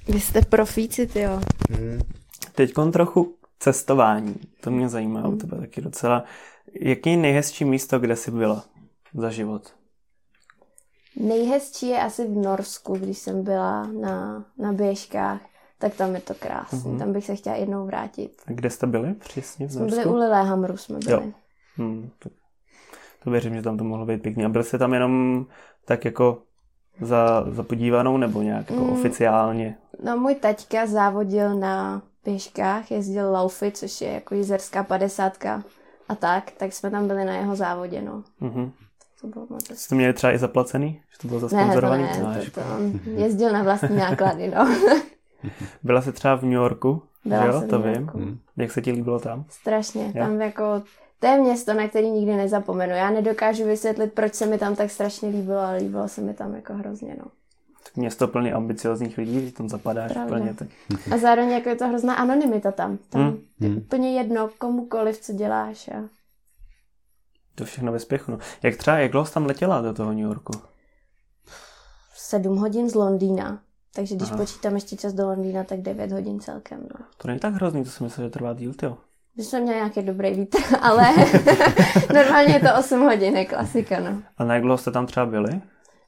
Vy 0.08 0.20
jste 0.20 0.42
profíci, 0.42 1.08
ty 1.08 1.22
jo. 1.22 1.42
Hmm. 1.70 2.00
Teď 2.56 2.74
trochu 2.92 3.36
cestování. 3.60 4.36
To 4.62 4.72
mě 4.72 4.90
zajímá 4.90 5.20
hmm. 5.20 5.34
u 5.34 5.38
tebe 5.38 5.58
taky 5.58 5.82
docela. 5.82 6.24
Jaký 6.82 7.18
nejhezčí 7.18 7.66
místo, 7.66 8.00
kde 8.00 8.16
jsi 8.16 8.32
byla 8.32 8.64
za 9.14 9.30
život? 9.30 9.77
Nejhezčí 11.20 11.88
je 11.88 12.02
asi 12.02 12.28
v 12.28 12.36
Norsku, 12.38 12.94
když 12.94 13.18
jsem 13.18 13.44
byla 13.44 13.88
na, 13.88 14.46
na 14.58 14.74
běžkách, 14.74 15.42
tak 15.80 15.96
tam 15.96 16.16
je 16.16 16.22
to 16.22 16.34
krásné. 16.34 16.80
Mm-hmm. 16.80 16.98
Tam 17.00 17.14
bych 17.14 17.26
se 17.26 17.36
chtěla 17.36 17.56
jednou 17.56 17.86
vrátit. 17.86 18.42
A 18.48 18.52
kde 18.52 18.70
jste 18.70 18.88
byli 18.88 19.14
přesně 19.14 19.68
v 19.68 19.76
Norsku? 19.76 19.96
Jsme 19.96 20.04
byli 20.04 20.16
u 20.16 20.18
Lillehammeru, 20.20 20.78
jsme 20.78 20.98
byli. 21.00 21.12
Jo. 21.14 21.32
Hmm, 21.78 22.10
to, 22.20 22.30
to 23.24 23.30
věřím, 23.32 23.56
že 23.56 23.62
tam 23.62 23.78
to 23.78 23.84
mohlo 23.84 24.06
být 24.06 24.22
pěkný. 24.22 24.46
A 24.46 24.50
byl 24.50 24.64
jste 24.64 24.78
tam 24.78 24.94
jenom 24.94 25.46
tak 25.86 26.06
jako 26.06 26.42
za, 27.02 27.46
za 27.52 27.64
podívanou 27.64 28.18
nebo 28.18 28.42
nějak 28.42 28.70
jako 28.70 28.84
Mm. 28.84 28.90
oficiálně? 28.90 29.78
No 30.04 30.18
můj 30.18 30.36
taťka 30.36 30.86
závodil 30.88 31.56
na 31.60 32.02
běžkách, 32.26 32.92
jezdil 32.92 33.32
laufy, 33.32 33.72
což 33.72 34.02
je 34.02 34.12
jako 34.12 34.36
jizerská 34.36 34.84
padesátka 34.84 35.64
a 36.10 36.16
tak, 36.16 36.52
tak 36.52 36.74
jsme 36.74 36.92
tam 36.92 37.08
byli 37.08 37.26
na 37.26 37.34
jeho 37.34 37.56
závodě, 37.56 38.02
no. 38.02 38.24
Mhm. 38.40 38.72
To 39.22 39.28
bylo 39.28 39.48
moc. 39.50 39.66
Jste 39.66 39.90
to 39.90 39.96
měli 39.96 40.14
třeba 40.14 40.34
i 40.34 40.38
zaplacený? 40.38 41.02
Že 41.12 41.18
to 41.22 41.28
bylo 41.28 41.40
Ne, 41.40 41.42
to 41.42 41.50
zasponzorovaný? 41.50 42.04
ne, 42.04 42.20
No, 42.24 42.34
to, 42.46 42.62
to 42.62 43.10
jezdil 43.12 43.52
na 43.52 43.64
vlastní 43.64 43.96
náklady, 43.98 44.52
no. 44.56 44.76
Byla 45.84 46.02
jsi 46.02 46.12
třeba 46.12 46.36
v 46.36 46.44
New 46.44 46.52
Yorku? 46.54 47.02
Byla 47.26 47.46
jo, 47.46 47.60
jsem 47.60 47.70
to 47.70 47.80
v 47.80 47.86
New 47.86 47.94
vím. 47.94 48.02
Yorku. 48.04 48.18
Hm. 48.20 48.38
Jak 48.58 48.72
se 48.72 48.82
ti 48.82 48.92
líbilo 48.92 49.20
tam? 49.20 49.46
Strašně, 49.50 50.14
tam 50.14 50.42
jako, 50.42 50.64
to 51.20 51.28
je 51.28 51.40
město, 51.42 51.74
na 51.74 51.88
který 51.88 52.10
nikdy 52.10 52.36
nezapomenu. 52.36 52.94
Já 52.94 53.10
nedokážu 53.10 53.66
vysvětlit, 53.66 54.14
proč 54.14 54.34
se 54.34 54.46
mi 54.46 54.58
tam 54.58 54.76
tak 54.76 54.92
strašně 54.92 55.30
líbilo, 55.30 55.60
ale 55.60 55.78
líbilo 55.78 56.08
se 56.08 56.22
mi 56.22 56.34
tam 56.34 56.56
jako 56.56 56.74
hrozně, 56.74 57.16
no. 57.20 57.26
Tak 57.84 57.96
město 57.96 58.28
plný 58.28 58.52
ambiciozních 58.54 59.18
lidí, 59.18 59.46
že 59.46 59.52
tam 59.54 59.70
zapadáš 59.70 60.12
Pravda. 60.12 60.36
úplně. 60.36 60.54
Tak... 60.54 60.68
A 61.14 61.18
zároveň 61.18 61.52
jako 61.52 61.70
je 61.70 61.76
to 61.76 61.88
hrozná 61.88 62.14
anonymita 62.14 62.72
tam. 62.72 62.98
Tam 63.10 63.22
Hmm. 63.22 63.38
je 63.60 63.68
Hmm. 63.70 63.78
úplně 63.78 64.14
jedno, 64.18 64.50
komukoliv, 64.58 65.18
co 65.20 65.34
děláš. 65.34 65.88
A 65.88 66.04
To 67.58 67.66
všechno 67.66 67.92
ve 67.92 68.00
spěchu. 68.00 68.32
No. 68.32 68.38
Jak 68.64 68.76
třeba, 68.76 68.98
jak 68.98 69.12
dlouho 69.12 69.30
tam 69.30 69.46
letěla 69.46 69.82
do 69.82 69.94
toho 69.94 70.10
New 70.10 70.24
Yorku? 70.24 70.52
sedm 72.28 72.58
hodin 72.58 72.90
z 72.90 72.96
Londýna. 72.96 73.60
Takže 73.96 74.16
když 74.16 74.30
Aha. 74.30 74.38
počítám 74.38 74.76
ještě 74.76 74.96
čas 74.96 75.14
do 75.14 75.28
Londýna, 75.28 75.64
tak 75.64 75.82
9 75.82 76.12
hodin 76.12 76.40
celkem, 76.40 76.80
no. 76.80 77.06
To 77.18 77.28
není 77.28 77.40
tak 77.40 77.54
hrozný, 77.54 77.84
to 77.84 77.90
si 77.90 78.04
myslím, 78.04 78.26
že 78.26 78.30
trvá 78.30 78.54
díl, 78.54 78.74
jo. 78.84 78.98
My 79.38 79.44
jsme 79.44 79.60
měli 79.60 79.76
nějaký 79.76 80.02
dobrý 80.02 80.34
vítr, 80.34 80.58
ale 80.82 81.04
normálně 82.14 82.54
je 82.54 82.60
to 82.60 82.80
8 82.80 83.02
hodin, 83.02 83.38
je 83.38 83.46
klasika, 83.46 84.00
no. 84.00 84.22
A 84.38 84.44
na 84.44 84.54
jak 84.54 84.64
dlouho 84.64 84.78
jste 84.78 84.92
tam 84.92 85.06
třeba 85.06 85.26
byli? 85.26 85.62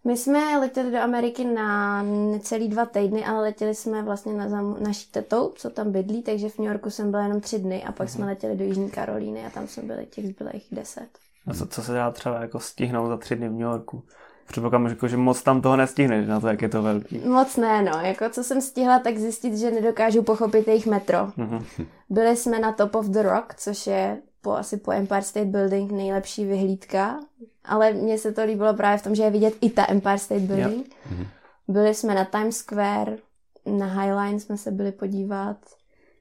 My 0.03 0.17
jsme 0.17 0.57
letěli 0.59 0.91
do 0.91 0.97
Ameriky 0.97 1.45
na 1.45 2.03
necelý 2.03 2.67
dva 2.67 2.85
týdny, 2.85 3.25
ale 3.25 3.41
letěli 3.41 3.75
jsme 3.75 4.03
vlastně 4.03 4.33
na 4.33 4.49
zam, 4.49 4.77
naší 4.79 5.12
tetou, 5.12 5.53
co 5.55 5.69
tam 5.69 5.91
bydlí, 5.91 6.23
takže 6.23 6.49
v 6.49 6.57
New 6.57 6.67
Yorku 6.67 6.89
jsem 6.89 7.12
byla 7.12 7.23
jenom 7.23 7.41
tři 7.41 7.59
dny 7.59 7.83
a 7.83 7.91
pak 7.91 8.09
jsme 8.09 8.25
letěli 8.25 8.55
do 8.55 8.63
Jižní 8.63 8.91
Karolíny 8.91 9.45
a 9.45 9.49
tam 9.49 9.67
jsme 9.67 9.83
byli 9.83 10.05
těch 10.05 10.27
zbylých 10.27 10.67
deset. 10.71 11.09
A 11.49 11.53
co, 11.53 11.65
co 11.65 11.81
se 11.81 11.93
dá 11.93 12.12
třeba 12.12 12.41
jako 12.41 12.59
stihnout 12.59 13.07
za 13.07 13.17
tři 13.17 13.35
dny 13.35 13.49
v 13.49 13.51
New 13.51 13.62
Yorku? 13.62 14.03
Předpokládám, 14.47 14.88
jako, 14.88 15.07
že 15.07 15.17
moc 15.17 15.43
tam 15.43 15.62
toho 15.62 15.75
nestihneš 15.75 16.27
na 16.27 16.39
to, 16.39 16.47
jak 16.47 16.62
je 16.62 16.69
to 16.69 16.81
velký. 16.81 17.17
Moc 17.17 17.57
ne, 17.57 17.81
no. 17.81 17.99
Jako 18.01 18.29
co 18.29 18.43
jsem 18.43 18.62
stihla, 18.62 18.99
tak 18.99 19.17
zjistit, 19.17 19.57
že 19.57 19.71
nedokážu 19.71 20.23
pochopit 20.23 20.67
jejich 20.67 20.88
metro. 20.88 21.17
Mhm. 21.38 21.65
Byli 22.09 22.35
jsme 22.35 22.59
na 22.59 22.71
Top 22.71 22.95
of 22.95 23.05
the 23.05 23.21
Rock, 23.21 23.53
což 23.57 23.88
je 23.88 24.17
po, 24.41 24.51
asi 24.51 24.77
po 24.77 24.91
Empire 24.91 25.21
State 25.21 25.47
Building 25.47 25.91
nejlepší 25.91 26.45
vyhlídka, 26.45 27.19
ale 27.65 27.93
mně 27.93 28.17
se 28.17 28.31
to 28.31 28.43
líbilo 28.43 28.73
právě 28.73 28.97
v 28.97 29.03
tom, 29.03 29.15
že 29.15 29.23
je 29.23 29.31
vidět 29.31 29.53
i 29.62 29.69
ta 29.69 29.85
Empire 29.89 30.17
State 30.17 30.41
Building. 30.41 30.95
Mhm. 31.12 31.25
Byli 31.67 31.93
jsme 31.93 32.15
na 32.15 32.25
Times 32.25 32.57
Square, 32.57 33.17
na 33.65 33.85
Highline 33.85 34.39
jsme 34.39 34.57
se 34.57 34.71
byli 34.71 34.91
podívat 34.91 35.57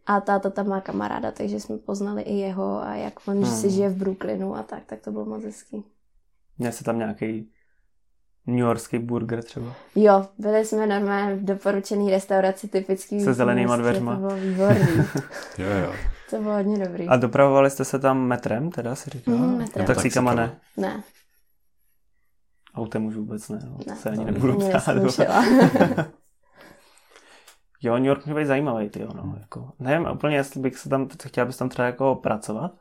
a 0.08 0.20
táta 0.20 0.50
tam 0.50 0.68
má 0.68 0.80
kamaráda, 0.80 1.30
takže 1.32 1.60
jsme 1.60 1.76
poznali 1.78 2.22
i 2.22 2.34
jeho 2.34 2.82
a 2.82 2.94
jak 2.94 3.28
on 3.28 3.36
Hmm. 3.44 3.56
si 3.56 3.70
žije 3.70 3.88
v 3.88 3.96
Brooklynu 3.96 4.54
a 4.56 4.62
tak, 4.62 4.82
tak 4.86 5.00
to 5.00 5.12
bylo 5.12 5.24
moc 5.24 5.44
hezký. 5.44 5.84
Měl 6.58 6.72
jsi 6.72 6.84
tam 6.84 6.98
nějaký 6.98 7.50
New 8.46 8.58
Yorkský 8.58 8.98
burger 8.98 9.42
třeba? 9.42 9.74
Jo, 9.94 10.26
byli 10.38 10.64
jsme 10.64 10.86
normálně 10.86 11.34
v 11.36 11.44
doporučený 11.44 12.10
restauraci 12.10 12.68
typický. 12.68 13.20
Se 13.20 13.34
zelenýma 13.34 13.76
městě, 13.76 13.90
dveřma. 13.90 14.14
To 14.14 14.20
bylo 14.20 14.36
výborný. 14.36 14.80
Jo, 15.58 15.66
jo. 15.82 15.92
to 16.30 16.40
bylo 16.42 16.54
hodně 16.54 16.86
dobrý. 16.86 17.08
A 17.08 17.16
dopravovali 17.16 17.70
jste 17.70 17.84
se 17.84 17.98
tam 17.98 18.20
metrem, 18.26 18.70
teda 18.70 18.94
si 18.94 19.10
říkal? 19.10 19.34
Mhm, 19.34 19.58
metrem. 19.58 19.86
Taxíkama 19.86 20.34
ne? 20.34 20.56
Ne, 20.76 21.02
Autem 22.74 23.06
už 23.06 23.16
vůbec 23.16 23.48
ne, 23.48 23.58
no. 23.64 23.78
ne, 23.86 23.96
se 23.96 24.10
ani 24.10 24.24
nebudu 24.24 24.58
ptát. 24.58 24.88
Jo, 27.82 27.94
New 27.94 28.06
York 28.06 28.28
být 28.28 28.46
zajímavý, 28.46 28.90
ty 28.90 29.00
jo, 29.02 29.08
no. 29.14 29.36
Jako, 29.40 29.72
nevím 29.78 30.08
úplně, 30.10 30.36
jestli 30.36 30.60
bych 30.60 30.78
se 30.78 30.88
tam, 30.88 31.08
chtěla 31.26 31.46
bys 31.46 31.56
tam 31.56 31.68
třeba 31.68 31.86
jako 31.86 32.14
pracovat. 32.14 32.72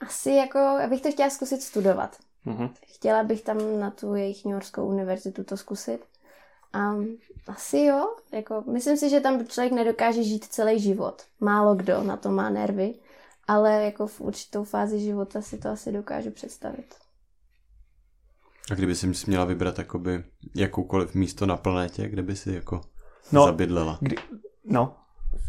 Asi 0.00 0.30
jako, 0.30 0.58
abych 0.58 1.02
to 1.02 1.10
chtěla 1.10 1.30
zkusit 1.30 1.62
studovat. 1.62 2.16
Mhm. 2.44 2.68
Chtěla 2.86 3.24
bych 3.24 3.42
tam 3.42 3.80
na 3.80 3.90
tu 3.90 4.14
jejich 4.14 4.44
New 4.44 4.52
Yorkskou 4.52 4.86
univerzitu 4.86 5.44
to 5.44 5.56
zkusit. 5.56 6.04
A 6.72 6.94
asi 7.46 7.78
jo, 7.78 8.16
jako, 8.32 8.64
myslím 8.72 8.96
si, 8.96 9.10
že 9.10 9.20
tam 9.20 9.46
člověk 9.46 9.72
nedokáže 9.72 10.22
žít 10.22 10.44
celý 10.44 10.80
život. 10.80 11.22
Málo 11.40 11.74
kdo 11.74 12.02
na 12.02 12.16
to 12.16 12.30
má 12.30 12.50
nervy, 12.50 12.94
ale 13.48 13.84
jako 13.84 14.06
v 14.06 14.20
určitou 14.20 14.64
fázi 14.64 15.00
života 15.00 15.42
si 15.42 15.58
to 15.58 15.68
asi 15.68 15.92
dokážu 15.92 16.30
představit. 16.30 16.94
A 18.70 18.74
kdyby 18.74 18.94
si 18.94 19.12
měla 19.26 19.44
vybrat 19.44 19.78
jakoby 19.78 20.24
jakoukoliv 20.54 21.14
místo 21.14 21.46
na 21.46 21.56
planetě, 21.56 22.08
kde 22.08 22.22
by 22.22 22.36
si 22.36 22.52
jako 22.52 22.80
No. 23.32 23.44
zabydlela? 23.44 23.98
Kdy, 24.00 24.16
no, 24.64 24.94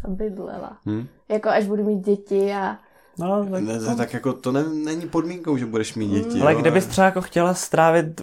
Zabydlela. 0.02 0.78
Hm? 0.86 1.06
Jako 1.28 1.48
až 1.48 1.66
budu 1.66 1.84
mít 1.84 2.04
děti 2.04 2.52
a 2.52 2.78
no, 3.18 3.44
tak, 3.50 3.62
Ne, 3.62 3.78
ne, 3.78 3.96
tak 3.96 4.12
jako 4.12 4.32
to 4.32 4.52
ne, 4.52 4.64
není 4.68 5.08
podmínkou, 5.08 5.56
že 5.56 5.66
budeš 5.66 5.94
mít 5.94 6.08
děti. 6.08 6.40
ale 6.40 6.52
jo, 6.52 6.60
kde 6.60 6.70
bys 6.70 6.86
třeba 6.86 7.04
jako 7.04 7.20
chtěla 7.22 7.54
strávit 7.54 8.20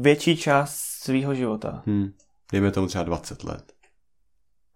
větší 0.00 0.36
část 0.36 0.74
svého 0.76 1.34
života? 1.34 1.82
Hm. 1.86 2.12
Dejme 2.52 2.70
tomu 2.70 2.86
třeba 2.86 3.04
20 3.04 3.44
let. 3.44 3.72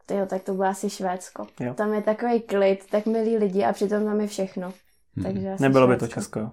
tyjo, 0.07 0.27
tak 0.27 0.43
to 0.43 0.55
bylo 0.55 0.69
asi 0.69 0.91
Švédsko. 0.91 1.47
Jo. 1.61 1.75
Tam 1.75 1.95
je 1.95 2.03
takový 2.03 2.41
klid, 2.41 2.85
tak 2.91 3.07
milí 3.07 3.37
lidi 3.37 3.65
a 3.65 3.73
přitom 3.73 4.05
tam 4.05 4.21
je 4.21 4.27
všechno. 4.27 4.73
Hm. 5.17 5.23
Takže 5.23 5.53
asi 5.53 5.63
Nebylo 5.63 5.87
by 5.87 5.97
to 5.97 5.99
Švédsko. 6.07 6.21
Česko, 6.21 6.41
jo? 6.41 6.51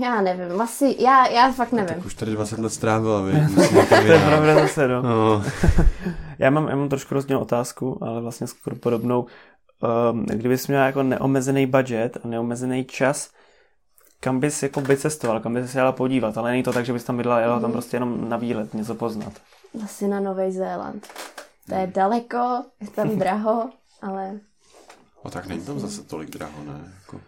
Já 0.00 0.20
nevím, 0.20 0.60
asi, 0.60 0.96
já, 0.98 1.26
já 1.26 1.52
fakt 1.52 1.72
nevím. 1.72 1.94
Tak 1.94 2.04
už 2.04 2.14
tady 2.14 2.32
20 2.32 2.58
let 2.58 2.72
strávila, 2.72 3.20
vy. 3.22 3.32
To 3.88 3.94
je 3.94 4.18
pravda 4.20 4.54
zase, 4.54 4.88
no. 4.88 5.02
No, 5.02 5.42
Já 6.38 6.50
mám, 6.50 6.68
já 6.68 6.76
mám 6.76 6.88
trošku 6.88 7.14
rozdílnou 7.14 7.42
otázku, 7.42 7.98
ale 8.04 8.20
vlastně 8.20 8.46
skoro 8.46 8.76
podobnou. 8.76 9.26
Um, 10.10 10.26
kdybys 10.26 10.68
měl 10.68 10.82
jako 10.84 11.02
neomezený 11.02 11.66
budget 11.66 12.18
a 12.24 12.28
neomezený 12.28 12.84
čas, 12.84 13.30
kam 14.20 14.40
bys 14.40 14.62
jako 14.62 14.80
by 14.80 14.96
cestoval, 14.96 15.40
kam 15.40 15.54
bys 15.54 15.70
se 15.72 15.78
jela 15.78 15.92
podívat, 15.92 16.38
ale 16.38 16.50
není 16.50 16.62
to 16.62 16.72
tak, 16.72 16.86
že 16.86 16.92
bys 16.92 17.04
tam 17.04 17.16
bydla, 17.16 17.40
jela 17.40 17.60
tam 17.60 17.72
prostě 17.72 17.96
jenom 17.96 18.28
na 18.28 18.36
výlet, 18.36 18.74
něco 18.74 18.94
poznat. 18.94 19.32
Asi 19.84 20.08
na 20.08 20.20
Nový 20.20 20.52
Zéland. 20.52 21.08
To 21.68 21.74
je 21.74 21.86
daleko, 21.86 22.64
je 22.80 22.88
tam 22.88 23.08
draho, 23.18 23.70
ale 24.02 24.40
a 25.24 25.30
tak 25.30 25.46
není 25.46 25.64
tam 25.64 25.78
zase 25.80 26.02
tolik 26.02 26.30
draho, 26.30 26.64
ne? 26.64 26.92
Jako, 27.00 27.20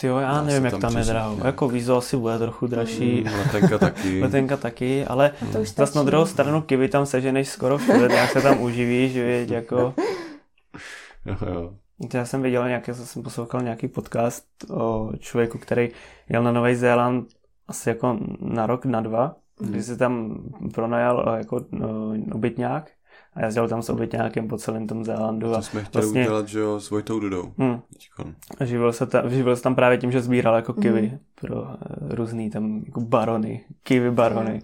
Ty 0.00 0.06
jo, 0.06 0.16
já 0.18 0.42
nevím, 0.42 0.60
se 0.60 0.66
jak 0.66 0.70
tam 0.72 0.80
tam 0.80 0.96
je 0.96 1.04
draho. 1.04 1.38
Jako 1.44 1.68
vízo 1.68 1.96
asi 1.96 2.16
bude 2.16 2.38
trochu 2.38 2.66
dražší, 2.66 3.24
hm, 3.24 3.32
letenka 3.38 3.78
taky. 3.78 4.20
letenka 4.22 4.56
taky, 4.56 5.04
ale 5.06 5.32
to 5.52 5.60
už 5.60 5.68
zase 5.74 5.98
na 5.98 6.04
druhou 6.04 6.26
stranu 6.26 6.62
kivy 6.62 6.88
tam 6.88 7.06
seženeš 7.06 7.48
skoro 7.48 7.78
všude, 7.78 8.14
jak 8.14 8.30
se 8.30 8.40
tam 8.42 8.60
uživíš, 8.62 9.12
věď, 9.14 9.50
jako... 9.50 9.94
Jo, 11.26 11.36
jo. 11.46 11.72
Já 12.14 12.24
jsem 12.24 12.42
viděl 12.42 12.68
nějaký, 12.68 12.94
jsem 12.94 13.22
poslouchal 13.22 13.62
nějaký 13.62 13.88
podcast 13.88 14.44
o 14.70 15.10
člověku, 15.18 15.58
který 15.58 15.88
jel 16.28 16.42
na 16.42 16.52
Nový 16.52 16.74
Zéland 16.74 17.26
asi 17.68 17.88
jako 17.88 18.18
na 18.40 18.66
rok, 18.66 18.84
na 18.84 19.00
dva, 19.00 19.36
Mhm. 19.60 19.70
když 19.72 19.84
si 19.86 19.96
tam 19.96 20.42
pronajal 20.74 21.24
eh, 21.34 21.38
jako 21.38 21.60
no, 21.72 21.88
obytňák 22.32 22.90
a 23.34 23.44
jezdil 23.44 23.68
tam 23.68 23.82
s 23.82 23.90
obytňákem 23.90 24.48
po 24.48 24.56
celém 24.58 24.86
tom 24.86 25.04
Zélandu 25.04 25.52
a 25.52 25.56
To 25.56 25.62
jsme 25.62 25.84
chtěli 25.84 26.04
vlastně- 26.04 26.22
udělat, 26.22 26.48
že 26.48 26.58
jo, 26.58 26.80
s 26.80 26.90
Vojtou 26.90 27.20
Dudou. 27.20 27.52
hm, 27.58 27.80
Teďkon. 27.92 28.34
a 28.60 28.64
živil, 28.64 28.92
se 28.92 29.06
tam, 29.06 29.30
živil 29.30 29.56
se 29.56 29.62
tam 29.62 29.74
právě 29.74 29.98
tím, 29.98 30.12
že 30.12 30.22
sbíral 30.22 30.54
jako 30.56 30.72
kivy 30.72 31.02
Mhm. 31.02 31.18
pro 31.40 31.62
uh, 31.62 31.68
různý 32.10 32.50
tam 32.50 32.82
jako 32.86 33.00
barony, 33.00 33.64
kivy 33.82 34.10
barony. 34.10 34.62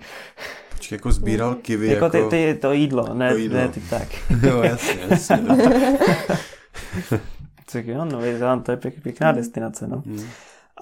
Počkej, 0.70 0.96
jako 0.96 1.12
sbíral 1.12 1.55
kivy, 1.55 1.87
Jako, 1.88 2.05
jako... 2.16 2.31
ty, 2.31 2.53
ty, 2.55 2.59
to 2.61 2.72
jídlo, 2.72 3.14
ne, 3.14 3.31
To 3.33 3.37
jídlo. 3.37 3.59
ne 3.59 3.68
ty 3.68 3.81
tak. 3.81 4.09
Jo, 4.42 4.62
jasně, 4.62 4.98
jasně. 5.09 5.37
no. 5.48 5.57
Tak 7.72 7.87
jo, 7.87 8.05
Nový 8.05 8.38
Zéland, 8.38 8.64
to 8.64 8.70
je 8.70 8.77
pěk, 8.77 9.03
pěkná 9.03 9.33
destinace, 9.33 9.87
no. 9.87 10.03
Hm. 10.07 10.20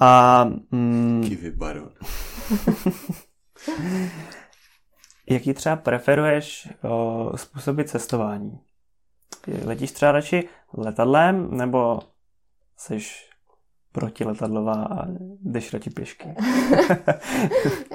A 0.00 0.44
mm, 0.70 1.24
Kivy 1.28 1.50
baron. 1.50 1.90
Jaký 5.30 5.54
třeba 5.54 5.76
preferuješ 5.76 6.68
o, 6.84 7.32
způsoby 7.36 7.82
cestování? 7.82 8.60
Letíš 9.64 9.92
třeba 9.92 10.12
radši 10.12 10.48
letadlem, 10.76 11.56
nebo 11.56 12.00
jsi 12.76 12.98
protiletadlová 13.92 14.72
a 14.74 15.06
jdeš 15.42 15.72
radši 15.72 15.90
pěšky? 15.90 16.28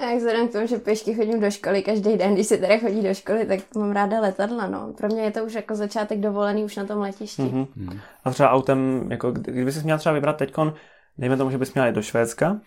Já 0.02 0.16
vzhledem 0.18 0.48
k 0.48 0.52
tomu, 0.52 0.68
že 0.68 0.78
pěšky 0.78 1.14
chodím 1.14 1.40
do 1.40 1.52
školy 1.52 1.84
každý 1.84 2.18
den, 2.18 2.34
když 2.34 2.48
se 2.48 2.58
teda 2.58 2.78
chodí 2.78 3.04
do 3.04 3.14
školy, 3.14 3.46
tak 3.46 3.60
mám 3.76 3.92
ráda 3.92 4.20
letadla, 4.20 4.68
no. 4.68 4.94
Pro 4.98 5.08
mě 5.08 5.22
je 5.22 5.32
to 5.32 5.46
už 5.46 5.54
jako 5.54 5.76
začátek 5.76 6.20
dovolený 6.20 6.64
už 6.64 6.76
na 6.76 6.86
tom 6.86 7.00
letišti. 7.00 7.42
Mhm. 7.42 7.68
Hm. 7.76 8.00
A 8.24 8.32
třeba 8.32 8.52
autem, 8.52 9.08
jako 9.12 9.32
kdy- 9.32 9.52
kdyby 9.52 9.72
jsi 9.72 9.84
měla 9.84 10.00
třeba 10.00 10.14
vybrat 10.16 10.38
teďkon, 10.38 10.74
dejme 11.18 11.38
tomu, 11.38 11.52
že 11.52 11.58
bys 11.58 11.74
měla 11.74 11.88
jít 11.88 11.96
do 11.96 12.02
Švédska 12.02 12.60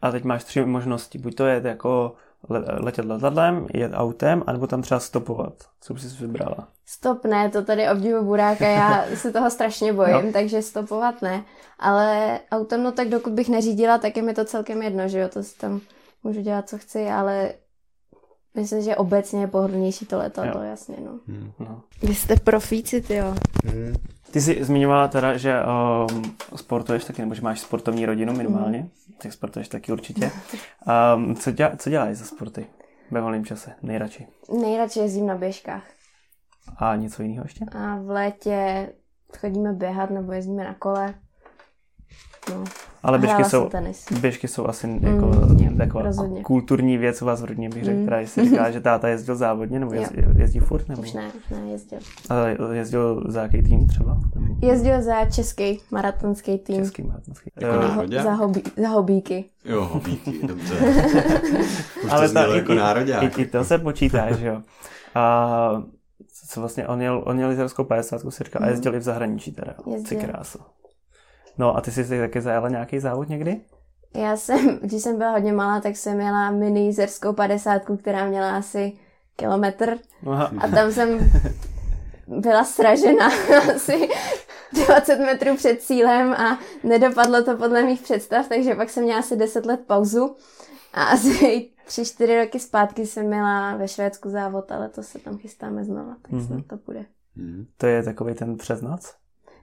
a 0.00 0.10
teď 0.10 0.24
máš 0.24 0.44
tři 0.44 0.64
možnosti. 0.64 1.18
Buď 1.18 1.34
to 1.34 1.46
je 1.46 1.60
jako 1.64 2.14
letět 2.80 3.04
letadlem, 3.04 3.66
jet 3.74 3.92
autem, 3.94 4.42
anebo 4.46 4.66
tam 4.66 4.82
třeba 4.82 5.00
stopovat. 5.00 5.52
Co 5.80 5.94
bys 5.94 6.16
si 6.16 6.26
vybrala? 6.26 6.68
Stop 6.86 7.24
ne, 7.24 7.50
to 7.50 7.64
tady 7.64 7.88
obdivu 7.90 8.24
buráka, 8.24 8.66
já 8.68 9.04
se 9.14 9.32
toho 9.32 9.50
strašně 9.50 9.92
bojím, 9.92 10.26
No. 10.26 10.32
takže 10.32 10.62
stopovat 10.62 11.22
ne. 11.22 11.44
Ale 11.78 12.40
autem, 12.50 12.82
no 12.82 12.92
tak 12.92 13.08
dokud 13.08 13.32
bych 13.32 13.48
neřídila, 13.48 13.98
tak 13.98 14.16
je 14.16 14.22
mi 14.22 14.34
to 14.34 14.44
celkem 14.44 14.82
jedno, 14.82 15.08
že 15.08 15.18
jo, 15.18 15.28
to 15.28 15.42
si 15.42 15.58
tam 15.58 15.80
můžu 16.24 16.40
dělat, 16.40 16.68
co 16.68 16.78
chci, 16.78 17.06
ale 17.10 17.52
Myslím, 18.56 18.82
že 18.82 18.96
obecně 18.96 19.40
je 19.40 19.46
pohodlnější 19.46 20.06
to 20.06 20.18
leto, 20.18 20.44
Jo. 20.44 20.52
to 20.52 20.62
jasně, 20.62 20.96
no. 21.04 21.10
Hmm. 21.28 21.52
No. 21.58 21.80
Vy 22.02 22.14
jste 22.14 22.36
profíci, 22.36 23.00
ty 23.00 23.14
jo. 23.16 23.34
Hmm. 23.64 23.94
Ty 24.30 24.40
jsi 24.40 24.64
zmiňovala 24.64 25.08
teda, 25.08 25.36
že 25.36 25.54
um, 26.10 26.36
sportuješ 26.56 27.04
taky, 27.04 27.22
nebo 27.22 27.34
že 27.34 27.42
máš 27.42 27.60
sportovní 27.60 28.06
rodinu 28.06 28.32
minimálně, 28.36 28.78
mm. 28.78 28.88
Tak 29.22 29.32
sportuješ 29.32 29.68
taky 29.68 29.92
určitě. 29.92 30.30
Um, 31.16 31.36
co, 31.40 31.50
dělá, 31.50 31.76
co 31.76 31.90
děláš 31.90 32.16
za 32.16 32.24
sporty 32.24 32.66
ve 33.10 33.20
volném 33.20 33.44
čase 33.44 33.74
nejradši? 33.82 34.26
Nejradši 34.60 34.98
jezdím 34.98 35.26
na 35.26 35.34
běžkách. 35.34 35.84
A 36.76 36.96
něco 36.96 37.22
jiného 37.22 37.44
ještě? 37.44 37.64
A 37.78 37.96
v 37.96 38.10
létě 38.10 38.92
chodíme 39.38 39.72
běhat 39.72 40.10
nebo 40.10 40.32
jezdíme 40.32 40.64
na 40.64 40.74
kole. 40.74 41.14
No. 42.50 42.64
Ale 43.06 43.18
běžky 43.18 43.44
jsou, 43.44 43.64
tenis. 43.68 44.04
běžky 44.20 44.48
jsou 44.48 44.66
asi 44.66 44.88
jako, 45.02 45.26
Mm, 45.26 45.58
jo, 45.58 45.70
taková 45.76 46.02
rozhodně. 46.04 46.42
kulturní 46.42 46.98
věc 46.98 47.22
u 47.22 47.24
vás 47.26 47.42
v 47.42 47.44
rodině, 47.44 47.68
bych 47.68 47.84
řekl, 47.84 47.96
Mm. 47.98 48.02
která 48.06 48.26
si 48.26 48.44
říká, 48.44 48.70
že 48.70 48.80
táta 48.80 49.08
jezdil 49.08 49.36
závodně, 49.36 49.80
nebo 49.80 49.92
jezdí, 49.94 50.16
jezdí 50.36 50.58
furt, 50.58 50.88
nebo 50.88 51.02
Už 51.02 51.12
ne, 51.12 51.30
už 51.36 51.48
ne, 51.50 51.70
jezdil. 51.70 51.98
Ale 52.30 52.56
jezdil 52.72 53.24
za 53.28 53.42
jaký 53.42 53.62
tým 53.62 53.86
třeba? 53.86 54.18
Jezdil 54.62 55.02
za 55.02 55.24
český 55.24 55.80
maratonský 55.90 56.58
tým. 56.58 56.76
Český 56.76 57.02
maratonský. 57.02 57.50
Jako 57.60 57.76
Nároďák? 57.88 58.24
za, 58.24 58.32
hobí, 58.32 58.62
za 58.82 58.88
hobíky. 58.88 59.44
Jo, 59.64 59.84
hobíky, 59.92 60.32
dobře. 60.46 60.74
Už 62.04 62.10
Ale 62.10 62.28
to 62.28 62.34
ta- 62.34 62.54
jako 62.56 62.72
i, 62.72 62.76
nároďák. 62.76 63.38
i, 63.38 63.42
i 63.42 63.46
to 63.46 63.64
se 63.64 63.78
počítá, 63.78 64.32
že 64.36 64.46
jo. 64.46 64.62
A 65.14 65.82
co 66.48 66.60
vlastně, 66.60 66.86
on 66.86 67.02
jel, 67.02 67.22
on 67.26 67.38
jel 67.40 67.50
jízerskou 67.50 67.84
50 67.84 68.20
si 68.32 68.44
říkal, 68.44 68.62
a 68.62 68.64
Mhm. 68.66 68.70
jezdil 68.74 68.94
i 68.94 68.98
v 68.98 69.02
zahraničí 69.02 69.52
teda. 69.52 69.74
Jezdil. 69.90 70.18
Ty 70.20 70.26
krásu. 70.26 70.58
No 71.58 71.76
a 71.76 71.80
ty 71.80 71.90
jsi 71.90 72.04
si 72.04 72.18
taky 72.18 72.40
zajela 72.40 72.68
nějaký 72.68 72.98
závod 72.98 73.28
někdy? 73.28 73.60
Já 74.14 74.36
jsem, 74.36 74.78
když 74.82 75.02
jsem 75.02 75.18
byla 75.18 75.30
hodně 75.30 75.52
malá, 75.52 75.80
tak 75.80 75.96
jsem 75.96 76.16
měla 76.16 76.50
mini 76.50 76.80
jízerskou 76.86 77.32
padesátku, 77.32 77.96
která 77.96 78.26
měla 78.26 78.56
asi 78.56 78.92
kilometr. 79.36 79.98
Aha. 80.26 80.50
A 80.58 80.68
tam 80.68 80.92
jsem 80.92 81.30
byla 82.26 82.64
sražena 82.64 83.26
asi 83.76 84.08
20 84.86 85.18
metrů 85.18 85.56
před 85.56 85.82
cílem 85.82 86.32
a 86.32 86.58
nedopadlo 86.84 87.42
to 87.44 87.56
podle 87.56 87.82
mých 87.82 88.02
představ, 88.02 88.48
takže 88.48 88.74
pak 88.74 88.90
jsem 88.90 89.04
měla 89.04 89.18
asi 89.18 89.36
10 89.36 89.66
let 89.66 89.80
pauzu 89.86 90.36
a 90.94 91.04
asi 91.04 91.70
3-4 91.88 92.40
roky 92.44 92.60
zpátky 92.60 93.06
jsem 93.06 93.26
měla 93.26 93.76
ve 93.76 93.88
Švédsku 93.88 94.30
závod, 94.30 94.72
ale 94.72 94.88
to 94.88 95.02
se 95.02 95.18
tam 95.18 95.38
chystáme 95.38 95.84
znova, 95.84 96.16
tak 96.22 96.32
Mhm. 96.32 96.46
snad 96.46 96.66
to 96.66 96.76
bude. 96.86 97.04
Hmm. 97.36 97.66
To 97.76 97.86
je 97.86 98.02
takový 98.02 98.34
ten 98.34 98.56
přes 98.56 98.82
noc? 98.82 99.14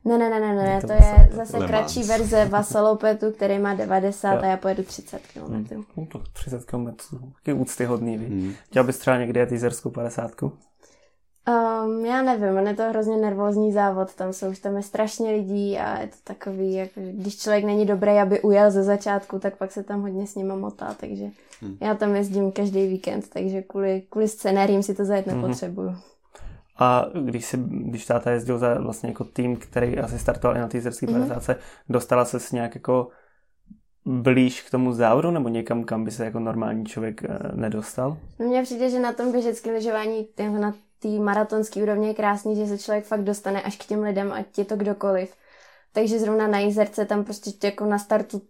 Ne, 0.05 0.17
ne, 0.17 0.29
ne, 0.29 0.39
ne, 0.39 0.55
ne, 0.55 0.81
To 0.81 0.87
to 0.87 0.93
je 0.93 0.99
se- 1.01 1.35
zase 1.35 1.57
Le 1.57 1.67
kratší 1.67 1.99
Mans. 1.99 2.07
verze 2.09 2.45
Vasalopetu, 2.45 3.31
který 3.31 3.59
má 3.59 3.73
90 3.73 4.33
Jo. 4.33 4.39
a 4.41 4.45
já 4.45 4.57
pojedu 4.57 4.83
30 4.83 5.21
km. 5.33 5.85
No, 5.97 6.05
to 6.05 6.19
30 6.33 6.65
km, 6.65 6.87
taky 7.35 7.53
úctyhodný, 7.53 8.17
víš. 8.17 8.29
Hmm. 8.29 8.53
Chtěl 8.65 8.83
bys 8.83 8.97
třeba 8.97 9.17
někdy 9.17 9.39
jet 9.39 9.51
jízerskou 9.51 9.89
50? 9.89 10.31
Um, 10.43 12.05
já 12.05 12.21
nevím, 12.21 12.57
on 12.57 12.67
je 12.67 12.75
to 12.75 12.83
hrozně 12.89 13.17
nervózní 13.17 13.71
závod, 13.71 14.15
tam 14.15 14.33
jsou 14.33 14.49
už 14.49 14.59
tam 14.59 14.75
je 14.77 14.83
strašně 14.83 15.31
lidí 15.31 15.77
a 15.77 15.99
je 16.01 16.07
to 16.07 16.15
takový, 16.23 16.73
jako, 16.73 16.99
že 17.01 17.11
když 17.11 17.37
člověk 17.37 17.65
není 17.65 17.85
dobrý, 17.85 18.09
aby 18.11 18.41
ujel 18.41 18.71
ze 18.71 18.83
začátku, 18.83 19.39
tak 19.39 19.57
pak 19.57 19.71
se 19.71 19.83
tam 19.83 20.01
hodně 20.01 20.27
s 20.27 20.35
nima 20.35 20.55
motá, 20.55 20.95
takže 20.99 21.25
Hmm. 21.61 21.77
já 21.81 21.95
tam 21.95 22.15
jezdím 22.15 22.51
každý 22.51 22.87
víkend, 22.87 23.29
takže 23.29 23.61
kvůli, 23.61 24.03
kvůli 24.09 24.27
scenériím 24.27 24.83
si 24.83 24.93
to 24.93 25.05
zajet 25.05 25.27
Mhm. 25.27 25.41
nepotřebuju. 25.41 25.95
A 26.83 27.05
když, 27.21 27.45
si, 27.45 27.57
když 27.67 28.05
táta 28.05 28.31
jezdil 28.31 28.57
za 28.57 28.73
vlastně 28.81 29.09
jako 29.09 29.23
tým, 29.23 29.55
který 29.55 29.97
asi 29.99 30.19
startoval 30.19 30.57
i 30.57 30.59
na 30.59 30.67
té 30.67 30.77
jízerské 30.77 31.07
Mhm. 31.07 31.27
50, 31.27 31.57
dostala 31.89 32.25
se 32.25 32.39
s 32.39 32.51
nějak 32.51 32.75
jako 32.75 33.07
blíž 34.05 34.61
k 34.61 34.71
tomu 34.71 34.93
závodu, 34.93 35.31
nebo 35.31 35.49
někam, 35.49 35.83
kam 35.83 36.03
by 36.03 36.11
se 36.11 36.25
jako 36.25 36.39
normální 36.39 36.85
člověk 36.85 37.23
eh, 37.23 37.39
nedostal? 37.53 38.17
No 38.39 38.45
mně 38.47 38.63
přijde, 38.63 38.89
že 38.89 38.99
na 38.99 39.13
tom 39.13 39.31
běžeckém 39.31 39.73
lyžování, 39.73 40.27
jako 40.39 40.55
na 40.57 40.73
té 40.99 41.07
maratonské 41.07 41.83
úrovni 41.83 42.07
je 42.07 42.13
krásný, 42.13 42.55
že 42.55 42.65
se 42.65 42.77
člověk 42.77 43.05
fakt 43.05 43.23
dostane 43.23 43.61
až 43.61 43.77
k 43.77 43.85
těm 43.85 43.99
lidem, 44.01 44.31
ať 44.33 44.57
je 44.57 44.65
to 44.65 44.75
kdokoliv. 44.75 45.33
Takže 45.93 46.19
zrovna 46.19 46.47
na 46.47 46.59
jízerce 46.59 47.05
tam 47.05 47.23
prostě 47.23 47.67
jako 47.67 47.85
na 47.85 47.99
startu 47.99 48.41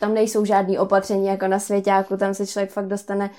tam 0.00 0.14
nejsou 0.14 0.44
žádný 0.44 0.78
opatření 0.78 1.26
jako 1.26 1.48
na 1.48 1.58
svěťáku, 1.58 2.16
tam 2.16 2.34
se 2.34 2.46
člověk 2.46 2.70
fakt 2.70 2.86
dostane 2.88 3.30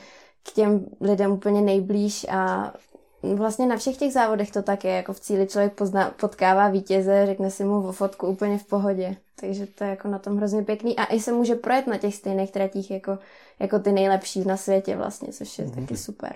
k 0.50 0.52
těm 0.52 0.86
lidem 1.02 1.32
úplně 1.32 1.62
nejblíž 1.62 2.26
a 2.30 2.74
vlastně 3.24 3.68
na 3.68 3.78
všech 3.78 3.98
těch 3.98 4.14
závodech 4.14 4.52
to 4.52 4.62
tak 4.62 4.84
je, 4.86 4.92
jako 4.92 5.14
v 5.14 5.20
cíli 5.20 5.48
člověk 5.48 5.74
pozná, 5.74 6.10
potkává 6.20 6.70
vítěze, 6.70 7.26
řekne 7.26 7.52
si 7.52 7.64
mu 7.64 7.88
o 7.88 7.92
fotku 7.92 8.28
úplně 8.28 8.58
v 8.58 8.66
pohodě, 8.66 9.16
takže 9.42 9.66
to 9.66 9.84
je 9.84 9.90
jako 9.90 10.08
na 10.08 10.20
tom 10.20 10.38
hrozně 10.38 10.62
pěkný 10.64 10.96
a 10.98 11.06
i 11.06 11.20
se 11.20 11.32
může 11.32 11.56
projet 11.56 11.88
na 11.88 11.98
těch 11.98 12.16
stejných 12.16 12.52
tratích 12.52 12.92
jako, 12.92 13.20
jako 13.60 13.80
ty 13.80 13.92
nejlepší 13.92 14.46
na 14.48 14.58
světě 14.58 14.96
vlastně, 14.96 15.34
což 15.34 15.60
je 15.60 15.66
Mhm. 15.66 15.74
taky 15.76 15.98
super. 15.98 16.34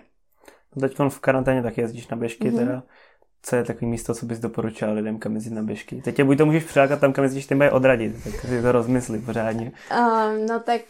Teď 0.79 0.97
v 1.09 1.19
karanténě 1.19 1.63
taky 1.63 1.81
jezdíš 1.81 2.07
na 2.07 2.17
běžky, 2.17 2.47
Mhm. 2.49 2.57
teda. 2.57 2.83
Co 3.45 3.55
je 3.55 3.63
takový 3.63 3.87
místo, 3.87 4.15
co 4.15 4.25
bys 4.25 4.39
doporučil 4.39 4.93
lidem, 4.93 5.19
kam 5.19 5.35
jezdit 5.35 5.53
na 5.53 5.63
běžky? 5.63 6.01
Teď 6.01 6.15
tě 6.15 6.23
buď 6.23 6.37
to 6.37 6.45
můžeš 6.45 6.63
přilákat 6.63 6.99
tam, 6.99 7.13
kam 7.13 7.23
jezdíš, 7.23 7.45
ty 7.47 7.55
mají 7.55 7.71
odradit, 7.71 8.23
tak 8.23 8.33
si 8.33 8.61
to 8.61 8.71
rozmysli 8.71 9.19
pořádně. 9.19 9.71
Um, 9.91 10.45
no 10.45 10.59
tak 10.59 10.81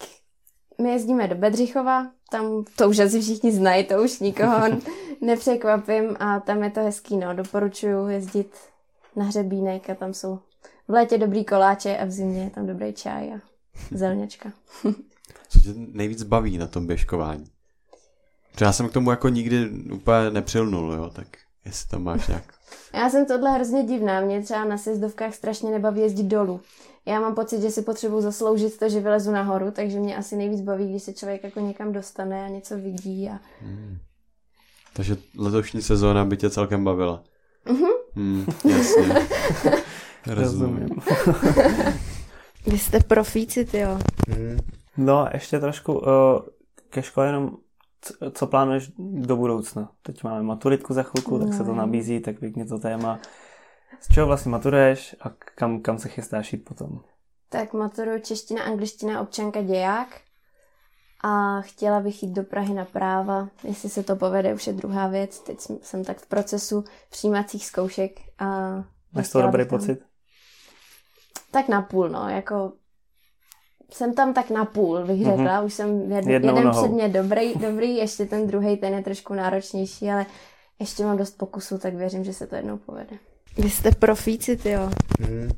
my 0.82 0.90
jezdíme 0.90 1.28
do 1.28 1.36
Bedřichova, 1.36 2.08
tam 2.32 2.66
to 2.76 2.90
už 2.90 3.00
asi 3.00 3.22
všichni 3.22 3.52
znají, 3.52 3.84
to 3.84 4.04
už 4.04 4.20
nikoho 4.20 4.60
nepřekvapím 5.22 6.16
a 6.20 6.40
tam 6.40 6.64
je 6.64 6.72
to 6.72 6.80
hezký, 6.80 7.18
no, 7.18 7.34
doporučuju 7.34 8.08
jezdit 8.08 8.56
na 9.16 9.26
hřebínek 9.26 9.90
a 9.90 9.96
tam 9.96 10.14
jsou 10.14 10.40
v 10.88 10.92
létě 10.92 11.18
dobrý 11.18 11.46
koláče 11.46 11.98
a 11.98 12.06
v 12.06 12.12
zimě 12.12 12.44
je 12.44 12.50
tam 12.50 12.68
dobrý 12.68 12.94
čaj 12.94 13.34
a 13.34 13.40
zelňačka. 13.92 14.52
Co 15.50 15.60
tě 15.60 15.70
nejvíc 15.76 16.24
baví 16.24 16.58
na 16.58 16.68
tom 16.68 16.88
běžkování? 16.88 17.46
Protože 18.52 18.66
já 18.66 18.74
jsem 18.74 18.90
k 18.90 18.94
tomu 18.94 19.12
jako 19.12 19.30
nikdy 19.30 19.70
úplně 19.70 20.30
nepřilnul, 20.30 20.94
jo, 20.94 21.10
tak 21.10 21.28
jestli 21.66 21.90
tam 21.90 22.04
máš 22.04 22.28
nějak... 22.28 22.44
Já 22.94 23.10
jsem 23.10 23.26
tohle 23.26 23.52
hrozně 23.52 23.84
divná, 23.84 24.22
mě 24.22 24.42
třeba 24.42 24.66
na 24.66 24.78
sjezdovkách 24.78 25.34
strašně 25.34 25.72
nebaví 25.72 26.02
jezdit 26.02 26.24
dolů. 26.24 26.62
Já 27.06 27.20
mám 27.20 27.36
pocit, 27.36 27.62
že 27.62 27.72
si 27.72 27.82
potřebuji 27.82 28.22
zasloužit 28.22 28.80
to, 28.80 28.90
že 28.90 29.00
vylezu 29.00 29.32
nahoru, 29.32 29.72
takže 29.72 30.00
mě 30.00 30.18
asi 30.18 30.36
nejvíc 30.36 30.62
baví, 30.62 30.90
když 30.90 31.04
se 31.04 31.14
člověk 31.14 31.44
jako 31.44 31.60
někam 31.60 31.92
dostane 31.92 32.46
a 32.46 32.48
něco 32.48 32.78
vidí 32.78 33.30
a 33.30 33.40
Hmm. 33.62 33.98
Takže 34.96 35.18
letošní 35.38 35.82
sezóna 35.82 36.26
by 36.26 36.38
tě 36.38 36.50
celkem 36.50 36.84
bavila. 36.84 37.24
Mhm. 37.70 37.88
Hmm, 38.16 38.46
jasně. 38.70 39.28
Rozumím. 40.28 40.90
Vy 42.68 42.78
jste 42.78 43.00
profíci, 43.00 43.66
ty 43.66 43.80
jo. 43.80 44.00
Hmm. 44.30 44.58
No 44.98 45.20
a 45.20 45.30
ještě 45.34 45.60
trošku 45.60 45.94
uh, 45.94 46.06
ke 46.90 47.02
škole 47.04 47.28
jenom, 47.28 47.52
co, 48.34 48.48
plánuješ 48.48 48.92
do 48.98 49.36
budoucna? 49.36 49.90
Teď 50.02 50.24
máme 50.24 50.44
maturitku 50.44 50.94
za 50.94 51.04
chvilku, 51.04 51.40
tak 51.40 51.54
se 51.54 51.58
to 51.64 51.70
No. 51.70 51.76
nabízí, 51.76 52.20
tak 52.20 52.40
pěkně 52.40 52.66
to 52.66 52.80
téma. 52.80 53.20
Z 54.04 54.14
čeho 54.14 54.28
vlastně 54.28 54.52
maturuješ 54.52 55.16
a 55.22 55.30
kam, 55.56 55.82
kam 55.82 56.00
se 56.00 56.10
chystáš 56.10 56.54
jít 56.54 56.58
potom? 56.66 57.00
Tak 57.50 57.74
maturuju 57.74 58.20
čeština, 58.20 58.64
angličtina, 58.64 59.22
občanka, 59.22 59.62
děják. 59.62 60.22
A 61.24 61.62
chtěla 61.62 62.00
bych 62.00 62.24
jít 62.24 62.34
do 62.34 62.44
Prahy 62.44 62.74
na 62.74 62.86
práva. 62.86 63.50
Jestli 63.64 63.90
se 63.90 64.04
to 64.04 64.16
povede, 64.16 64.54
už 64.54 64.68
je 64.68 64.74
druhá 64.74 65.08
věc. 65.08 65.40
Teď 65.40 65.60
jsem- 65.82 66.04
tak 66.06 66.18
v 66.20 66.26
procesu 66.28 66.84
přijímacích 67.10 67.66
zkoušek. 67.66 68.12
A 68.40 68.46
Máš 69.14 69.30
to 69.30 69.42
dobrý 69.42 69.64
tam- 69.66 69.80
pocit? 69.80 70.00
Tak 71.52 71.68
na 71.68 71.82
půl, 71.82 72.10
no. 72.10 72.30
Jako 72.30 72.74
jsem 73.92 74.14
tam 74.14 74.34
tak 74.34 74.50
na 74.50 74.66
půl, 74.66 75.06
bych 75.06 75.22
Mhm. 75.22 75.38
řekla. 75.38 75.62
Už 75.62 75.74
jsem 75.74 76.12
jed, 76.12 76.26
Jednou 76.28 76.50
jeden 76.50 76.64
nohou. 76.66 76.82
předmět 76.82 77.10
dobrý, 77.10 77.54
dobrý, 77.56 77.96
ještě 77.96 78.26
ten 78.26 78.48
druhý, 78.48 78.78
ten 78.78 78.94
je 78.94 79.04
trošku 79.04 79.34
náročnější, 79.34 80.10
ale 80.10 80.26
ještě 80.80 81.06
mám 81.06 81.18
dost 81.18 81.38
pokusů, 81.38 81.78
tak 81.78 81.94
věřím, 81.94 82.24
že 82.24 82.34
se 82.34 82.48
to 82.48 82.56
jednou 82.56 82.78
povede. 82.78 83.18
Vy 83.58 83.70
jste 83.70 83.92
profíci, 83.92 84.58
ty 84.58 84.70
jo. 84.72 84.90
Hmm. 85.20 85.50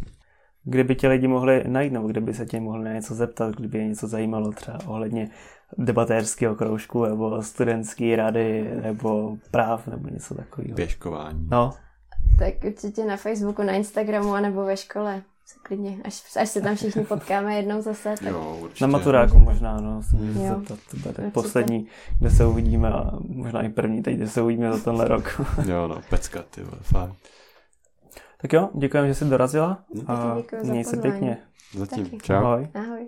Kdyby 0.64 0.96
tě 0.96 1.08
lidi 1.08 1.28
mohli 1.28 1.64
najít, 1.68 1.94
nebo 1.94 2.08
kdyby 2.08 2.34
se 2.34 2.46
tě 2.46 2.60
mohli 2.60 2.84
na 2.84 2.94
něco 2.94 3.16
zeptat, 3.16 3.56
kdyby 3.56 3.78
je 3.78 3.88
něco 3.88 4.08
zajímalo 4.08 4.52
třeba 4.52 4.80
ohledně 4.86 5.30
debatérského 5.78 6.56
kroužku, 6.56 7.06
nebo 7.06 7.42
studentský 7.44 8.16
rady, 8.16 8.72
nebo 8.84 9.38
práv, 9.52 9.88
nebo 9.88 10.10
něco 10.10 10.36
takového. 10.36 10.76
Běžkování. 10.76 11.48
No, 11.52 11.74
Tak 12.40 12.54
určitě 12.66 13.06
na 13.06 13.18
Facebooku, 13.18 13.64
na 13.64 13.74
Instagramu, 13.74 14.34
anebo 14.34 14.66
ve 14.66 14.78
škole. 14.78 15.22
Se 15.46 15.56
Klidně, 15.64 15.98
až, 16.06 16.24
až 16.42 16.50
se 16.50 16.62
tam 16.62 16.76
všichni 16.76 17.06
potkáme 17.06 17.56
jednou 17.56 17.82
zase, 17.82 18.16
tak 18.20 18.30
Jo, 18.34 18.58
určitě. 18.62 18.84
na 18.84 18.88
maturáku 18.88 19.40
možná, 19.40 19.82
no. 19.82 20.02
Hmm. 20.12 20.46
Jo. 20.46 20.62
To 20.68 20.98
bude 20.98 21.10
Určitě. 21.10 21.32
poslední, 21.34 21.88
kde 22.20 22.30
se 22.30 22.46
uvidíme 22.46 22.90
a 22.90 23.12
možná 23.28 23.62
i 23.62 23.70
první 23.70 24.04
teď, 24.04 24.16
kde 24.16 24.28
se 24.28 24.42
uvidíme 24.42 24.74
za 24.74 24.84
tenhle 24.84 25.08
rok. 25.08 25.42
Jo, 25.68 25.88
no, 25.88 26.02
pecka, 26.10 26.44
ty 26.50 26.64
vole, 26.64 26.78
fakt. 26.82 27.14
Tak 28.48 28.54
jo, 28.54 28.70
děkujeme, 28.74 29.08
že 29.08 29.14
jsi 29.16 29.26
dorazila 29.26 29.84
Hm. 29.96 30.02
a 30.08 30.16
Taky 30.36 30.42
děkuji 30.42 30.66
za 30.66 30.72
měj 30.72 30.84
se 30.84 30.98
pěkně. 30.98 31.38
Zatím. 31.74 32.06
Taky. 32.06 32.18
Čau. 32.18 32.34
Ahoj. 32.34 32.68
ahoj. 32.74 33.08